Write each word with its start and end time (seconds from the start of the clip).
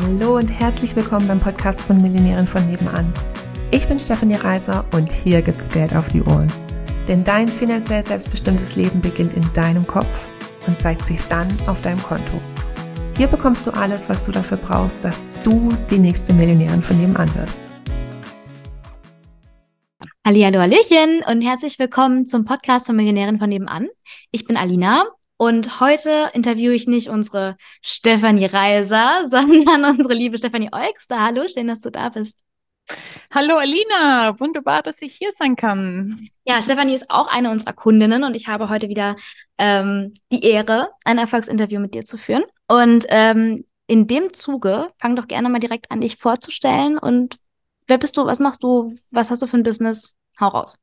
Hallo 0.00 0.38
und 0.38 0.48
herzlich 0.48 0.96
willkommen 0.96 1.28
beim 1.28 1.38
Podcast 1.38 1.82
von 1.82 2.00
Millionären 2.00 2.46
von 2.46 2.66
nebenan. 2.66 3.12
Ich 3.70 3.86
bin 3.86 4.00
Stefanie 4.00 4.36
Reiser 4.36 4.86
und 4.92 5.12
hier 5.12 5.42
gibt's 5.42 5.68
Geld 5.68 5.94
auf 5.94 6.08
die 6.08 6.22
Ohren. 6.22 6.50
Denn 7.08 7.24
dein 7.24 7.46
finanziell 7.46 8.02
selbstbestimmtes 8.02 8.76
Leben 8.76 9.02
beginnt 9.02 9.34
in 9.34 9.44
deinem 9.52 9.86
Kopf 9.86 10.26
und 10.66 10.80
zeigt 10.80 11.06
sich 11.06 11.20
dann 11.28 11.46
auf 11.66 11.82
deinem 11.82 12.02
Konto. 12.02 12.40
Hier 13.18 13.26
bekommst 13.26 13.66
du 13.66 13.70
alles, 13.72 14.08
was 14.08 14.22
du 14.22 14.32
dafür 14.32 14.56
brauchst, 14.56 15.04
dass 15.04 15.28
du 15.44 15.68
die 15.90 15.98
nächste 15.98 16.32
Millionärin 16.32 16.82
von 16.82 16.98
nebenan 16.98 17.34
wirst. 17.34 17.60
Hallihallo, 20.26 20.58
Hallöchen 20.58 21.22
und 21.30 21.42
herzlich 21.42 21.78
willkommen 21.78 22.24
zum 22.24 22.46
Podcast 22.46 22.86
von 22.86 22.96
Millionären 22.96 23.38
von 23.38 23.50
nebenan. 23.50 23.90
Ich 24.30 24.46
bin 24.46 24.56
Alina 24.56 25.04
und 25.36 25.80
heute 25.80 26.30
interviewe 26.34 26.74
ich 26.74 26.86
nicht 26.86 27.08
unsere 27.08 27.56
Stefanie 27.82 28.46
Reiser, 28.46 29.22
sondern 29.26 29.84
unsere 29.84 30.14
liebe 30.14 30.38
Stefanie 30.38 30.70
Eugster. 30.72 31.20
Hallo, 31.20 31.46
schön, 31.46 31.68
dass 31.68 31.80
du 31.80 31.90
da 31.90 32.08
bist. 32.08 32.40
Hallo 33.32 33.56
Alina, 33.56 34.38
wunderbar, 34.38 34.82
dass 34.82 35.00
ich 35.00 35.14
hier 35.14 35.30
sein 35.32 35.56
kann. 35.56 36.28
Ja, 36.44 36.60
Stefanie 36.60 36.94
ist 36.94 37.10
auch 37.10 37.28
eine 37.28 37.50
unserer 37.50 37.72
Kundinnen 37.72 38.24
und 38.24 38.34
ich 38.34 38.48
habe 38.48 38.68
heute 38.68 38.88
wieder 38.88 39.16
ähm, 39.58 40.12
die 40.30 40.44
Ehre, 40.44 40.90
ein 41.04 41.18
Erfolgsinterview 41.18 41.80
mit 41.80 41.94
dir 41.94 42.04
zu 42.04 42.18
führen. 42.18 42.44
Und 42.68 43.06
ähm, 43.08 43.64
in 43.86 44.06
dem 44.06 44.32
Zuge, 44.34 44.90
fang 44.98 45.16
doch 45.16 45.28
gerne 45.28 45.48
mal 45.48 45.60
direkt 45.60 45.90
an, 45.90 46.00
dich 46.00 46.16
vorzustellen 46.16 46.98
und 46.98 47.36
wer 47.86 47.98
bist 47.98 48.16
du, 48.16 48.26
was 48.26 48.38
machst 48.38 48.62
du, 48.62 48.96
was 49.10 49.30
hast 49.30 49.42
du 49.42 49.46
für 49.46 49.56
ein 49.56 49.62
Business? 49.62 50.14
Hau 50.38 50.48
raus. 50.48 50.76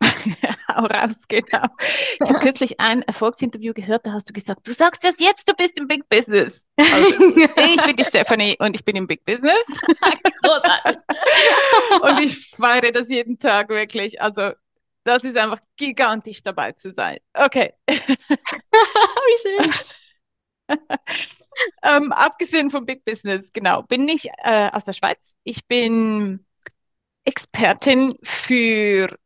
Hau 0.68 0.84
raus, 0.86 1.16
genau. 1.28 1.66
Ich 2.14 2.28
habe 2.28 2.38
kürzlich 2.40 2.78
ein 2.80 3.02
Erfolgsinterview 3.02 3.72
gehört, 3.72 4.06
da 4.06 4.12
hast 4.12 4.28
du 4.28 4.32
gesagt, 4.32 4.66
du 4.66 4.72
sagst 4.72 5.02
das 5.04 5.14
jetzt, 5.18 5.48
du 5.48 5.54
bist 5.54 5.78
im 5.78 5.88
Big 5.88 6.08
Business. 6.08 6.66
Also, 6.76 7.08
ich 7.10 7.82
bin 7.82 7.96
die 7.96 8.04
Stephanie 8.08 8.56
und 8.58 8.74
ich 8.74 8.84
bin 8.84 8.96
im 8.96 9.06
Big 9.06 9.24
Business. 9.24 9.64
Großartig. 10.42 11.02
und 12.02 12.20
ich 12.20 12.50
feiere 12.50 12.92
das 12.92 13.08
jeden 13.08 13.38
Tag 13.38 13.68
wirklich. 13.70 14.20
Also 14.20 14.52
das 15.04 15.24
ist 15.24 15.36
einfach 15.36 15.60
gigantisch 15.76 16.42
dabei 16.42 16.72
zu 16.72 16.92
sein. 16.92 17.18
Okay. 17.34 17.72
Wie 17.86 19.38
schön. 19.42 20.78
ähm, 21.82 22.12
abgesehen 22.12 22.70
vom 22.70 22.84
Big 22.84 23.04
Business, 23.04 23.50
genau, 23.52 23.82
bin 23.82 24.08
ich 24.08 24.28
äh, 24.44 24.70
aus 24.70 24.84
der 24.84 24.92
Schweiz. 24.92 25.36
Ich 25.44 25.66
bin 25.66 26.44
Expertin 27.24 28.16
für 28.22 29.18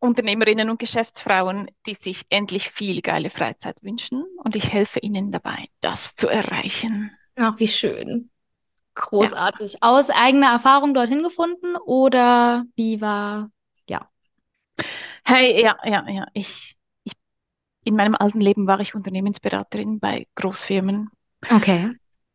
Unternehmerinnen 0.00 0.70
und 0.70 0.78
Geschäftsfrauen, 0.78 1.70
die 1.86 1.94
sich 1.94 2.24
endlich 2.28 2.70
viel 2.70 3.02
geile 3.02 3.30
Freizeit 3.30 3.82
wünschen 3.82 4.24
und 4.44 4.54
ich 4.54 4.72
helfe 4.72 5.00
ihnen 5.00 5.32
dabei, 5.32 5.66
das 5.80 6.14
zu 6.14 6.28
erreichen. 6.28 7.10
Ach, 7.36 7.58
wie 7.58 7.68
schön. 7.68 8.30
Großartig. 8.94 9.74
Ja. 9.74 9.78
Aus 9.82 10.10
eigener 10.10 10.50
Erfahrung 10.50 10.94
dorthin 10.94 11.22
gefunden 11.22 11.76
oder 11.84 12.64
wie 12.74 13.00
war, 13.00 13.50
ja. 13.88 14.06
Hey, 15.24 15.62
ja, 15.62 15.76
ja, 15.84 16.08
ja. 16.08 16.26
Ich, 16.32 16.76
ich, 17.04 17.12
in 17.84 17.94
meinem 17.94 18.16
alten 18.16 18.40
Leben 18.40 18.66
war 18.66 18.80
ich 18.80 18.94
Unternehmensberaterin 18.94 20.00
bei 20.00 20.26
Großfirmen. 20.34 21.10
Okay. 21.50 21.92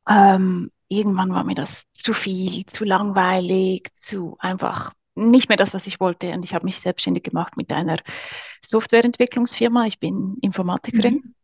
Ähm, 0.07 0.69
irgendwann 0.87 1.33
war 1.33 1.43
mir 1.43 1.55
das 1.55 1.83
zu 1.93 2.13
viel, 2.13 2.65
zu 2.65 2.85
langweilig, 2.85 3.89
zu 3.95 4.35
einfach 4.39 4.93
nicht 5.15 5.49
mehr 5.49 5.57
das, 5.57 5.73
was 5.73 5.87
ich 5.87 5.99
wollte. 5.99 6.31
Und 6.31 6.43
ich 6.45 6.53
habe 6.53 6.65
mich 6.65 6.79
selbstständig 6.79 7.23
gemacht 7.23 7.57
mit 7.57 7.71
einer 7.71 7.97
Softwareentwicklungsfirma. 8.65 9.85
Ich 9.85 9.99
bin 9.99 10.37
Informatikerin. 10.41 11.35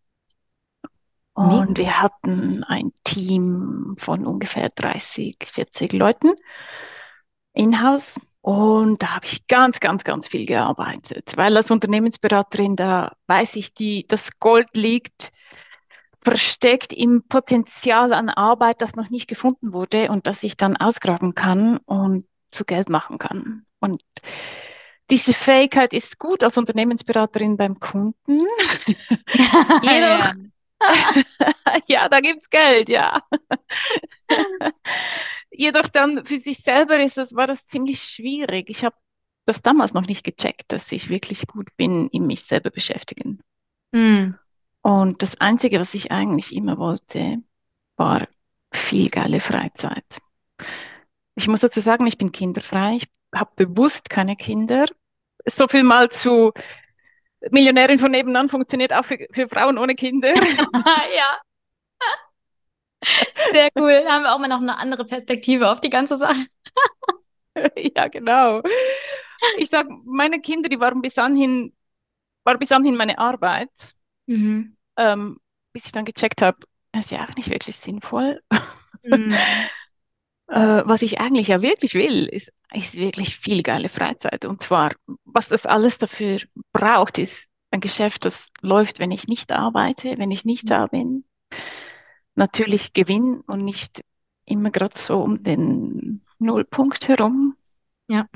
Mhm. 1.35 1.43
Und 1.43 1.77
wir 1.77 2.01
hatten 2.01 2.63
ein 2.63 2.91
Team 3.03 3.95
von 3.97 4.25
ungefähr 4.25 4.69
30, 4.69 5.37
40 5.45 5.93
Leuten 5.93 6.33
in-house. 7.53 8.19
Und 8.41 9.03
da 9.03 9.15
habe 9.15 9.25
ich 9.25 9.47
ganz, 9.47 9.79
ganz, 9.79 10.03
ganz 10.03 10.27
viel 10.27 10.45
gearbeitet, 10.45 11.33
weil 11.35 11.55
als 11.57 11.71
Unternehmensberaterin, 11.71 12.75
da 12.75 13.13
weiß 13.27 13.57
ich, 13.57 13.73
die, 13.73 14.07
das 14.07 14.39
Gold 14.39 14.69
liegt 14.73 15.31
versteckt 16.21 16.93
im 16.93 17.23
Potenzial 17.27 18.13
an 18.13 18.29
Arbeit, 18.29 18.81
das 18.81 18.95
noch 18.95 19.09
nicht 19.09 19.27
gefunden 19.27 19.73
wurde 19.73 20.09
und 20.09 20.27
das 20.27 20.43
ich 20.43 20.57
dann 20.57 20.77
ausgraben 20.77 21.33
kann. 21.33 21.77
Und 21.77 22.25
zu 22.49 22.65
Geld 22.65 22.89
machen 22.89 23.17
kann. 23.17 23.65
Und 23.79 24.03
diese 25.09 25.33
Fähigkeit 25.33 25.93
ist 25.93 26.19
gut 26.19 26.43
als 26.43 26.57
Unternehmensberaterin 26.57 27.57
beim 27.57 27.79
Kunden. 27.79 28.45
Jedoch, 29.81 30.33
ja, 31.87 32.09
da 32.09 32.19
gibt 32.19 32.43
es 32.43 32.49
Geld, 32.49 32.89
ja. 32.89 33.23
Jedoch 35.51 35.87
dann 35.89 36.25
für 36.25 36.39
sich 36.39 36.59
selber 36.59 36.99
ist 36.99 37.17
das, 37.17 37.35
war 37.35 37.47
das 37.47 37.65
ziemlich 37.65 38.01
schwierig. 38.01 38.69
Ich 38.69 38.83
habe 38.83 38.95
das 39.45 39.61
damals 39.61 39.93
noch 39.93 40.05
nicht 40.05 40.23
gecheckt, 40.23 40.71
dass 40.71 40.91
ich 40.91 41.09
wirklich 41.09 41.47
gut 41.47 41.75
bin 41.75 42.07
in 42.09 42.27
mich 42.27 42.43
selber 42.43 42.69
beschäftigen. 42.69 43.41
Mm. 43.91 44.33
Und 44.81 45.21
das 45.21 45.41
Einzige, 45.41 45.79
was 45.79 45.93
ich 45.93 46.11
eigentlich 46.11 46.55
immer 46.55 46.77
wollte, 46.77 47.37
war 47.97 48.27
viel 48.71 49.09
geile 49.09 49.39
Freizeit. 49.39 50.05
Ich 51.39 51.47
muss 51.47 51.61
dazu 51.61 51.79
sagen, 51.79 52.05
ich 52.05 52.17
bin 52.17 52.33
kinderfrei. 52.33 52.97
Ich 52.97 53.07
habe 53.33 53.51
bewusst 53.55 54.09
keine 54.09 54.35
Kinder. 54.35 54.85
So 55.45 55.69
viel 55.69 55.83
mal 55.83 56.09
zu 56.09 56.51
Millionärin 57.49 57.97
von 57.97 58.11
nebenan 58.11 58.49
funktioniert 58.49 58.91
auch 58.91 59.05
für, 59.05 59.17
für 59.31 59.47
Frauen 59.47 59.77
ohne 59.77 59.95
Kinder. 59.95 60.33
ja. 60.35 61.39
Sehr 63.53 63.69
cool. 63.77 64.03
Da 64.03 64.11
haben 64.11 64.23
wir 64.23 64.35
auch 64.35 64.39
mal 64.39 64.49
noch 64.49 64.59
eine 64.59 64.77
andere 64.77 65.05
Perspektive 65.05 65.71
auf 65.71 65.79
die 65.79 65.89
ganze 65.89 66.17
Sache. 66.17 66.45
ja, 67.95 68.09
genau. 68.09 68.61
Ich 69.57 69.69
sage, 69.69 69.89
meine 70.03 70.41
Kinder, 70.41 70.67
die 70.67 70.81
waren 70.81 71.01
bis 71.01 71.17
anhin, 71.17 71.73
war 72.43 72.57
bis 72.57 72.73
anhin 72.73 72.97
meine 72.97 73.17
Arbeit, 73.17 73.71
mhm. 74.25 74.75
ähm, 74.97 75.39
bis 75.71 75.85
ich 75.85 75.93
dann 75.93 76.03
gecheckt 76.03 76.41
habe, 76.41 76.57
das 76.91 77.05
ist 77.05 77.11
ja 77.11 77.23
auch 77.23 77.35
nicht 77.35 77.49
wirklich 77.49 77.77
sinnvoll. 77.77 78.41
Mhm. 79.03 79.33
Äh, 80.49 80.81
was 80.85 81.03
ich 81.03 81.19
eigentlich 81.19 81.49
ja 81.49 81.61
wirklich 81.61 81.93
will, 81.93 82.25
ist, 82.25 82.51
ist 82.73 82.95
wirklich 82.95 83.37
viel 83.37 83.61
geile 83.61 83.89
Freizeit. 83.89 84.45
Und 84.45 84.63
zwar, 84.63 84.93
was 85.25 85.47
das 85.47 85.65
alles 85.65 85.97
dafür 85.99 86.39
braucht, 86.73 87.19
ist 87.19 87.47
ein 87.71 87.81
Geschäft, 87.81 88.25
das 88.25 88.47
läuft, 88.61 88.99
wenn 88.99 89.11
ich 89.11 89.27
nicht 89.27 89.51
arbeite, 89.51 90.17
wenn 90.17 90.31
ich 90.31 90.45
nicht 90.45 90.69
da 90.69 90.87
bin. 90.87 91.23
Natürlich 92.33 92.93
Gewinn 92.93 93.41
und 93.41 93.63
nicht 93.63 94.01
immer 94.45 94.71
gerade 94.71 94.97
so 94.97 95.19
um 95.21 95.43
den 95.43 96.25
Nullpunkt 96.39 97.07
herum. 97.07 97.55
Ja. 98.07 98.27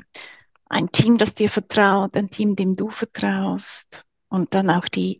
Ein 0.68 0.92
Team, 0.92 1.18
das 1.18 1.34
dir 1.34 1.50
vertraut, 1.50 2.16
ein 2.16 2.30
Team, 2.30 2.54
dem 2.54 2.74
du 2.74 2.90
vertraust. 2.90 4.04
Und 4.28 4.54
dann 4.54 4.70
auch 4.70 4.88
die, 4.88 5.18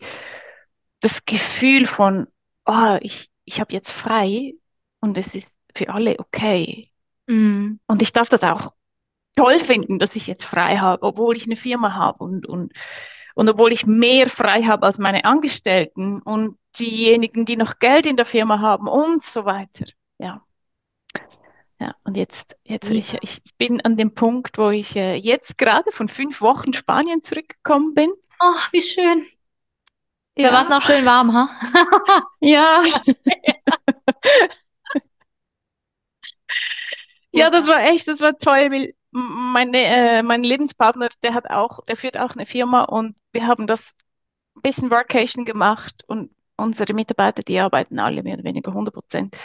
das 1.00 1.24
Gefühl 1.24 1.86
von, 1.86 2.28
oh, 2.66 2.98
ich, 3.00 3.30
ich 3.44 3.60
habe 3.60 3.72
jetzt 3.72 3.90
frei 3.90 4.54
und 5.00 5.18
es 5.18 5.34
ist 5.34 5.48
für 5.74 5.88
alle 5.88 6.18
okay. 6.18 6.88
Mhm. 7.26 7.80
Und 7.86 8.02
ich 8.02 8.12
darf 8.12 8.28
das 8.28 8.42
auch 8.42 8.72
toll 9.36 9.58
finden, 9.58 9.98
dass 9.98 10.14
ich 10.16 10.26
jetzt 10.26 10.44
frei 10.44 10.78
habe, 10.78 11.02
obwohl 11.02 11.36
ich 11.36 11.46
eine 11.46 11.56
Firma 11.56 11.94
habe 11.94 12.22
und, 12.22 12.46
und, 12.46 12.72
und 13.34 13.48
obwohl 13.48 13.72
ich 13.72 13.86
mehr 13.86 14.28
frei 14.28 14.62
habe 14.62 14.86
als 14.86 14.98
meine 14.98 15.24
Angestellten 15.24 16.22
und 16.22 16.58
diejenigen, 16.78 17.44
die 17.44 17.56
noch 17.56 17.78
Geld 17.78 18.06
in 18.06 18.16
der 18.16 18.26
Firma 18.26 18.60
haben 18.60 18.88
und 18.88 19.22
so 19.22 19.44
weiter. 19.44 19.86
Ja. 20.18 20.42
Ja, 21.80 21.94
und 22.04 22.16
jetzt, 22.16 22.56
jetzt 22.62 22.88
ja. 22.88 22.94
ich, 22.94 23.18
ich 23.20 23.56
bin 23.58 23.80
an 23.80 23.96
dem 23.96 24.14
Punkt, 24.14 24.58
wo 24.58 24.70
ich 24.70 24.94
äh, 24.94 25.16
jetzt 25.16 25.58
gerade 25.58 25.90
von 25.90 26.08
fünf 26.08 26.40
Wochen 26.40 26.72
Spanien 26.72 27.22
zurückgekommen 27.22 27.94
bin. 27.94 28.12
Oh, 28.40 28.54
wie 28.70 28.80
schön. 28.80 29.26
Ja. 30.36 30.48
Da 30.48 30.54
war 30.54 30.62
es 30.62 30.68
noch 30.68 30.82
schön 30.82 31.04
warm, 31.04 31.32
ha? 31.32 31.50
ja. 32.40 32.82
Ja, 37.34 37.50
das 37.50 37.66
war 37.66 37.82
echt, 37.82 38.08
das 38.08 38.20
war 38.20 38.38
toll. 38.38 38.92
Meine, 39.10 39.78
äh, 39.78 40.22
mein 40.22 40.42
Lebenspartner, 40.42 41.08
der 41.22 41.34
hat 41.34 41.50
auch, 41.50 41.84
der 41.84 41.96
führt 41.96 42.18
auch 42.18 42.34
eine 42.34 42.46
Firma 42.46 42.82
und 42.84 43.16
wir 43.32 43.46
haben 43.46 43.66
das 43.66 43.92
ein 44.56 44.62
bisschen 44.62 44.90
Workation 44.90 45.44
gemacht 45.44 46.02
und 46.06 46.30
unsere 46.56 46.94
Mitarbeiter, 46.94 47.42
die 47.42 47.58
arbeiten 47.58 47.98
alle 47.98 48.22
mehr 48.22 48.34
oder 48.34 48.44
weniger 48.44 48.70
100 48.70 48.94
Prozent. 48.94 49.36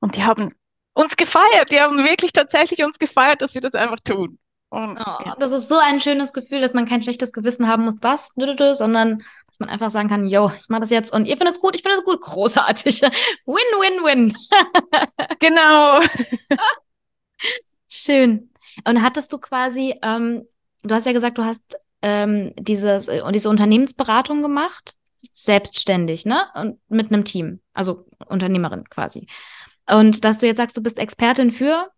Und 0.00 0.16
die 0.16 0.24
haben 0.24 0.54
uns 0.92 1.16
gefeiert, 1.16 1.72
die 1.72 1.80
haben 1.80 1.98
wirklich 2.04 2.32
tatsächlich 2.32 2.84
uns 2.84 2.98
gefeiert, 2.98 3.42
dass 3.42 3.54
wir 3.54 3.60
das 3.60 3.74
einfach 3.74 4.00
tun. 4.00 4.38
Und, 4.68 4.98
oh, 4.98 5.24
ja. 5.24 5.36
Das 5.38 5.52
ist 5.52 5.68
so 5.68 5.78
ein 5.78 6.00
schönes 6.00 6.32
Gefühl, 6.32 6.60
dass 6.60 6.74
man 6.74 6.86
kein 6.86 7.02
schlechtes 7.02 7.32
Gewissen 7.32 7.68
haben 7.68 7.84
muss, 7.84 7.96
das, 8.00 8.32
sondern 8.72 9.22
dass 9.54 9.60
man 9.60 9.68
einfach 9.68 9.90
sagen 9.90 10.08
kann, 10.08 10.26
yo, 10.26 10.50
ich 10.58 10.68
mache 10.68 10.80
das 10.80 10.90
jetzt 10.90 11.12
und 11.12 11.26
ihr 11.26 11.36
findet 11.36 11.54
es 11.54 11.60
gut, 11.60 11.76
ich 11.76 11.82
finde 11.82 11.98
es 11.98 12.04
gut, 12.04 12.20
großartig. 12.20 13.02
Win, 13.46 13.56
win, 13.78 14.02
win. 14.02 14.36
genau. 15.38 16.00
Schön. 17.88 18.50
Und 18.84 19.00
hattest 19.00 19.32
du 19.32 19.38
quasi, 19.38 19.94
ähm, 20.02 20.42
du 20.82 20.92
hast 20.92 21.06
ja 21.06 21.12
gesagt, 21.12 21.38
du 21.38 21.44
hast 21.44 21.78
ähm, 22.02 22.52
dieses, 22.58 23.06
äh, 23.06 23.22
diese 23.30 23.48
Unternehmensberatung 23.48 24.42
gemacht, 24.42 24.96
selbstständig, 25.32 26.26
ne? 26.26 26.48
Und 26.54 26.80
mit 26.88 27.12
einem 27.12 27.24
Team, 27.24 27.60
also 27.74 28.06
Unternehmerin 28.26 28.88
quasi. 28.90 29.28
Und 29.88 30.24
dass 30.24 30.38
du 30.38 30.46
jetzt 30.46 30.56
sagst, 30.56 30.76
du 30.76 30.82
bist 30.82 30.98
Expertin 30.98 31.52
für, 31.52 31.92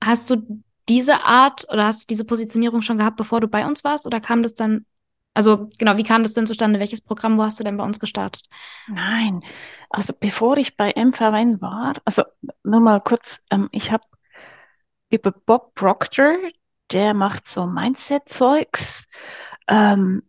hast 0.00 0.30
du 0.30 0.62
diese 0.88 1.24
Art 1.24 1.66
oder 1.72 1.86
hast 1.86 2.02
du 2.02 2.06
diese 2.08 2.24
Positionierung 2.24 2.82
schon 2.82 2.98
gehabt, 2.98 3.16
bevor 3.16 3.40
du 3.40 3.48
bei 3.48 3.66
uns 3.66 3.82
warst? 3.82 4.06
Oder 4.06 4.20
kam 4.20 4.44
das 4.44 4.54
dann, 4.54 4.86
also 5.38 5.68
genau, 5.78 5.96
wie 5.96 6.02
kam 6.02 6.24
das 6.24 6.32
denn 6.32 6.48
zustande? 6.48 6.80
Welches 6.80 7.00
Programm, 7.00 7.38
wo 7.38 7.44
hast 7.44 7.60
du 7.60 7.62
denn 7.62 7.76
bei 7.76 7.84
uns 7.84 8.00
gestartet? 8.00 8.42
Nein, 8.88 9.44
also 9.88 10.12
bevor 10.18 10.56
ich 10.56 10.76
bei 10.76 10.92
MVN 10.96 11.60
war, 11.60 11.94
also 12.04 12.24
nur 12.64 12.80
mal 12.80 13.00
kurz, 13.00 13.38
ähm, 13.52 13.68
ich 13.70 13.92
habe 13.92 14.02
über 15.10 15.30
Bob 15.30 15.76
Proctor, 15.76 16.38
der 16.90 17.14
macht 17.14 17.46
so 17.46 17.66
Mindset-Zeugs, 17.66 19.06
ähm, 19.68 20.24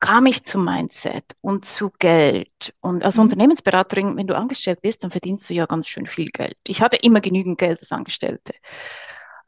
kam 0.00 0.24
ich 0.24 0.44
zu 0.44 0.58
Mindset 0.58 1.36
und 1.42 1.66
zu 1.66 1.90
Geld. 1.98 2.72
Und 2.80 3.04
als 3.04 3.16
mhm. 3.16 3.24
Unternehmensberaterin, 3.24 4.16
wenn 4.16 4.26
du 4.26 4.34
angestellt 4.34 4.80
bist, 4.80 5.04
dann 5.04 5.10
verdienst 5.10 5.50
du 5.50 5.52
ja 5.52 5.66
ganz 5.66 5.86
schön 5.86 6.06
viel 6.06 6.30
Geld. 6.30 6.56
Ich 6.66 6.80
hatte 6.80 6.96
immer 6.96 7.20
genügend 7.20 7.58
Geld 7.58 7.80
als 7.80 7.92
Angestellte. 7.92 8.54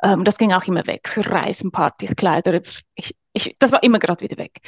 Ähm, 0.03 0.25
das 0.25 0.37
ging 0.37 0.53
auch 0.53 0.65
immer 0.65 0.87
weg 0.87 1.09
für 1.09 1.27
Reisen, 1.27 1.73
Partys, 1.73 2.15
Kleider. 2.15 2.61
Ich, 2.95 3.17
ich, 3.33 3.57
das 3.59 3.73
war 3.73 3.83
immer 3.83 3.99
gerade 3.99 4.23
wieder 4.23 4.39
weg. 4.39 4.61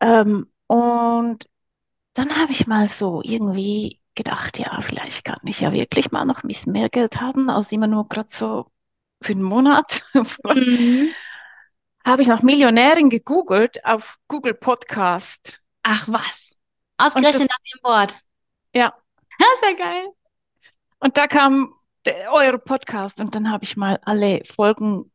Ähm, 0.00 0.50
und 0.66 1.48
dann 2.14 2.36
habe 2.36 2.52
ich 2.52 2.66
mal 2.66 2.88
so 2.88 3.20
irgendwie 3.22 4.00
gedacht, 4.14 4.58
ja, 4.58 4.80
vielleicht 4.82 5.24
kann 5.24 5.40
ich 5.44 5.60
ja 5.60 5.72
wirklich 5.72 6.10
mal 6.10 6.24
noch 6.24 6.42
ein 6.42 6.48
bisschen 6.48 6.72
mehr 6.72 6.88
Geld 6.88 7.20
haben, 7.20 7.48
als 7.50 7.70
immer 7.72 7.86
nur 7.86 8.08
gerade 8.08 8.28
so 8.30 8.70
für 9.22 9.32
einen 9.32 9.42
Monat. 9.42 10.02
Mhm. 10.44 11.10
habe 12.04 12.22
ich 12.22 12.28
nach 12.28 12.42
Millionärin 12.42 13.10
gegoogelt 13.10 13.84
auf 13.84 14.16
Google 14.28 14.54
Podcast. 14.54 15.60
Ach 15.82 16.08
was. 16.08 16.56
Ausgerechnet 16.96 17.48
nach 17.48 17.58
dem 17.58 17.82
Wort. 17.82 18.16
Ja. 18.74 18.94
Das 19.38 19.48
ist 19.54 19.62
ja 19.62 19.76
geil. 19.76 20.08
Und 20.98 21.16
da 21.16 21.28
kam 21.28 21.72
der, 22.04 22.32
euer 22.32 22.58
Podcast 22.58 23.20
und 23.20 23.36
dann 23.36 23.52
habe 23.52 23.62
ich 23.62 23.76
mal 23.76 24.00
alle 24.02 24.42
Folgen 24.44 25.12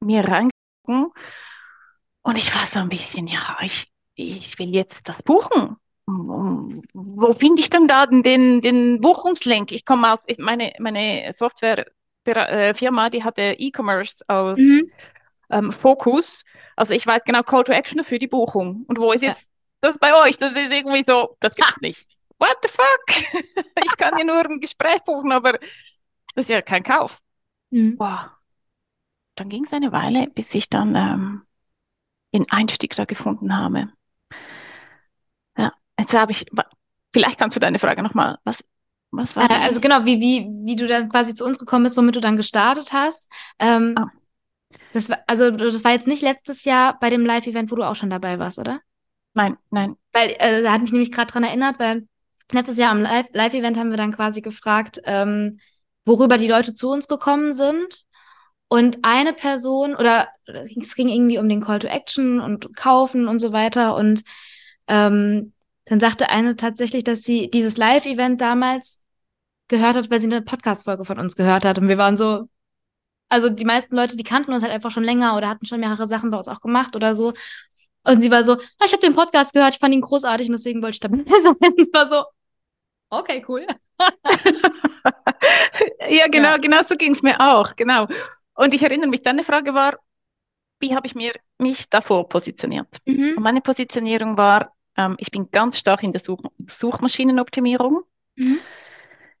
mir 0.00 0.24
reingeguckt 0.24 1.16
und 2.22 2.38
ich 2.38 2.52
war 2.54 2.66
so 2.66 2.80
ein 2.80 2.88
bisschen, 2.88 3.28
ja, 3.28 3.56
ich, 3.60 3.92
ich 4.16 4.58
will 4.58 4.74
jetzt 4.74 5.08
das 5.08 5.22
buchen. 5.22 5.76
Wo 6.06 7.32
finde 7.32 7.60
ich 7.60 7.70
denn 7.70 7.88
da 7.88 8.06
den, 8.06 8.62
den 8.62 9.00
Buchungslink? 9.00 9.72
Ich 9.72 9.84
komme 9.84 10.12
aus, 10.12 10.20
meine, 10.38 10.72
meine 10.78 11.32
Softwarefirma, 11.32 13.10
die 13.10 13.24
hatte 13.24 13.56
E-Commerce 13.58 14.24
als 14.28 14.58
mhm. 14.58 14.90
ähm, 15.50 15.72
Fokus. 15.72 16.44
Also 16.76 16.94
ich 16.94 17.06
weiß 17.06 17.22
genau 17.24 17.42
Call 17.42 17.64
to 17.64 17.72
Action 17.72 18.04
für 18.04 18.18
die 18.18 18.28
Buchung. 18.28 18.84
Und 18.86 18.98
wo 18.98 19.12
ist 19.12 19.22
jetzt 19.22 19.42
ja. 19.42 19.48
das 19.80 19.98
bei 19.98 20.14
euch? 20.22 20.38
Das 20.38 20.52
ist 20.52 20.72
irgendwie 20.72 21.04
so, 21.06 21.36
das 21.40 21.56
gibt's 21.56 21.80
nicht. 21.80 22.08
What 22.38 22.56
the 22.62 22.68
fuck? 22.68 23.44
ich 23.84 23.96
kann 23.96 24.16
ja 24.16 24.24
nur 24.24 24.44
ein 24.48 24.60
Gespräch 24.60 25.02
buchen, 25.04 25.32
aber 25.32 25.52
das 25.52 26.44
ist 26.44 26.50
ja 26.50 26.62
kein 26.62 26.82
Kauf. 26.82 27.18
Mhm. 27.70 27.96
Boah. 27.96 28.32
Dann 29.34 29.48
ging 29.48 29.64
es 29.64 29.72
eine 29.72 29.90
Weile, 29.90 30.28
bis 30.28 30.54
ich 30.54 30.70
dann 30.70 30.94
ähm, 30.94 31.42
den 32.32 32.48
Einstieg 32.50 32.94
da 32.94 33.06
gefunden 33.06 33.56
habe. 33.56 33.88
Jetzt 36.06 36.18
habe 36.18 36.32
ich, 36.32 36.46
vielleicht 37.12 37.38
kannst 37.38 37.56
du 37.56 37.60
deine 37.60 37.80
Frage 37.80 38.02
nochmal, 38.02 38.38
was, 38.44 38.62
was 39.10 39.34
war 39.34 39.50
äh, 39.50 39.54
Also 39.54 39.80
genau, 39.80 40.04
wie, 40.04 40.20
wie, 40.20 40.48
wie 40.64 40.76
du 40.76 40.86
dann 40.86 41.08
quasi 41.08 41.34
zu 41.34 41.44
uns 41.44 41.58
gekommen 41.58 41.82
bist, 41.82 41.96
womit 41.96 42.14
du 42.14 42.20
dann 42.20 42.36
gestartet 42.36 42.92
hast. 42.92 43.28
Ähm, 43.58 43.94
ah. 43.96 44.08
das 44.92 45.10
war, 45.10 45.18
also 45.26 45.50
das 45.50 45.82
war 45.82 45.92
jetzt 45.92 46.06
nicht 46.06 46.22
letztes 46.22 46.64
Jahr 46.64 46.96
bei 47.00 47.10
dem 47.10 47.26
Live-Event, 47.26 47.72
wo 47.72 47.76
du 47.76 47.82
auch 47.82 47.96
schon 47.96 48.10
dabei 48.10 48.38
warst, 48.38 48.60
oder? 48.60 48.80
Nein, 49.34 49.56
nein. 49.70 49.96
Weil, 50.12 50.36
äh, 50.38 50.62
da 50.62 50.72
hat 50.72 50.80
mich 50.80 50.92
nämlich 50.92 51.10
gerade 51.10 51.32
dran 51.32 51.42
erinnert, 51.42 51.80
weil 51.80 52.06
letztes 52.52 52.78
Jahr 52.78 52.92
am 52.92 53.02
Live-Event 53.02 53.76
haben 53.76 53.90
wir 53.90 53.96
dann 53.96 54.14
quasi 54.14 54.42
gefragt, 54.42 55.00
ähm, 55.04 55.58
worüber 56.04 56.38
die 56.38 56.48
Leute 56.48 56.72
zu 56.72 56.88
uns 56.88 57.08
gekommen 57.08 57.52
sind. 57.52 58.04
Und 58.68 58.98
eine 59.02 59.32
Person, 59.32 59.96
oder 59.96 60.28
es 60.44 60.94
ging 60.94 61.08
irgendwie 61.08 61.38
um 61.38 61.48
den 61.48 61.60
Call 61.60 61.80
to 61.80 61.88
Action 61.88 62.40
und 62.40 62.76
Kaufen 62.76 63.28
und 63.28 63.40
so 63.40 63.52
weiter. 63.52 63.96
Und 63.96 64.22
ähm, 64.88 65.52
dann 65.86 66.00
sagte 66.00 66.28
eine 66.28 66.56
tatsächlich, 66.56 67.04
dass 67.04 67.22
sie 67.22 67.50
dieses 67.50 67.76
Live-Event 67.76 68.40
damals 68.40 69.02
gehört 69.68 69.96
hat, 69.96 70.10
weil 70.10 70.20
sie 70.20 70.26
eine 70.26 70.42
Podcast-Folge 70.42 71.04
von 71.04 71.18
uns 71.18 71.36
gehört 71.36 71.64
hat. 71.64 71.78
Und 71.78 71.88
wir 71.88 71.96
waren 71.96 72.16
so, 72.16 72.48
also 73.28 73.48
die 73.48 73.64
meisten 73.64 73.96
Leute, 73.96 74.16
die 74.16 74.24
kannten 74.24 74.52
uns 74.52 74.62
halt 74.62 74.72
einfach 74.72 74.90
schon 74.90 75.04
länger 75.04 75.36
oder 75.36 75.48
hatten 75.48 75.64
schon 75.66 75.80
mehrere 75.80 76.06
Sachen 76.06 76.30
bei 76.30 76.38
uns 76.38 76.48
auch 76.48 76.60
gemacht 76.60 76.94
oder 76.96 77.14
so. 77.14 77.32
Und 78.04 78.20
sie 78.20 78.30
war 78.30 78.44
so, 78.44 78.52
ah, 78.54 78.84
ich 78.84 78.92
habe 78.92 79.00
den 79.00 79.14
Podcast 79.14 79.52
gehört, 79.52 79.74
ich 79.74 79.80
fand 79.80 79.94
ihn 79.94 80.00
großartig 80.00 80.48
und 80.48 80.52
deswegen 80.52 80.82
wollte 80.82 80.94
ich 80.94 81.00
dabei 81.00 81.18
sein. 81.40 81.56
Ich 81.76 81.88
war 81.92 82.06
so, 82.06 82.24
okay, 83.10 83.44
cool. 83.48 83.66
ja, 86.10 86.28
genau, 86.28 86.50
ja. 86.50 86.56
genau 86.58 86.82
so 86.82 86.96
ging 86.96 87.12
es 87.12 87.22
mir 87.22 87.40
auch, 87.40 87.74
genau. 87.74 88.06
Und 88.54 88.74
ich 88.74 88.82
erinnere 88.82 89.08
mich, 89.08 89.22
deine 89.22 89.42
Frage 89.42 89.74
war, 89.74 89.98
wie 90.80 90.94
habe 90.94 91.06
ich 91.06 91.14
mir, 91.14 91.32
mich 91.58 91.88
davor 91.88 92.28
positioniert? 92.28 92.98
Mhm. 93.06 93.34
Und 93.36 93.42
meine 93.42 93.60
Positionierung 93.60 94.36
war, 94.36 94.75
ähm, 94.96 95.16
ich 95.18 95.30
bin 95.30 95.50
ganz 95.50 95.78
stark 95.78 96.02
in 96.02 96.12
der 96.12 96.20
Such 96.20 96.42
Suchmaschinenoptimierung. 96.64 98.02
Mhm. 98.36 98.58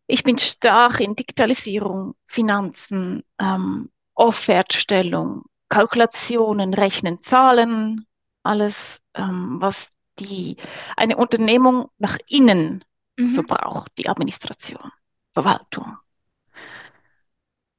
Ich 0.06 0.22
bin 0.22 0.38
stark 0.38 1.00
in 1.00 1.16
Digitalisierung, 1.16 2.14
Finanzen, 2.26 3.24
ähm, 3.40 3.90
Offertstellung, 4.14 5.44
Kalkulationen, 5.68 6.74
Rechnen, 6.74 7.22
Zahlen, 7.22 8.06
alles, 8.42 9.00
ähm, 9.14 9.56
was 9.60 9.88
die, 10.18 10.56
eine 10.96 11.16
Unternehmung 11.16 11.90
nach 11.98 12.16
innen 12.28 12.84
mhm. 13.16 13.34
so 13.34 13.42
braucht, 13.42 13.92
die 13.98 14.08
Administration, 14.08 14.92
Verwaltung. 15.32 15.96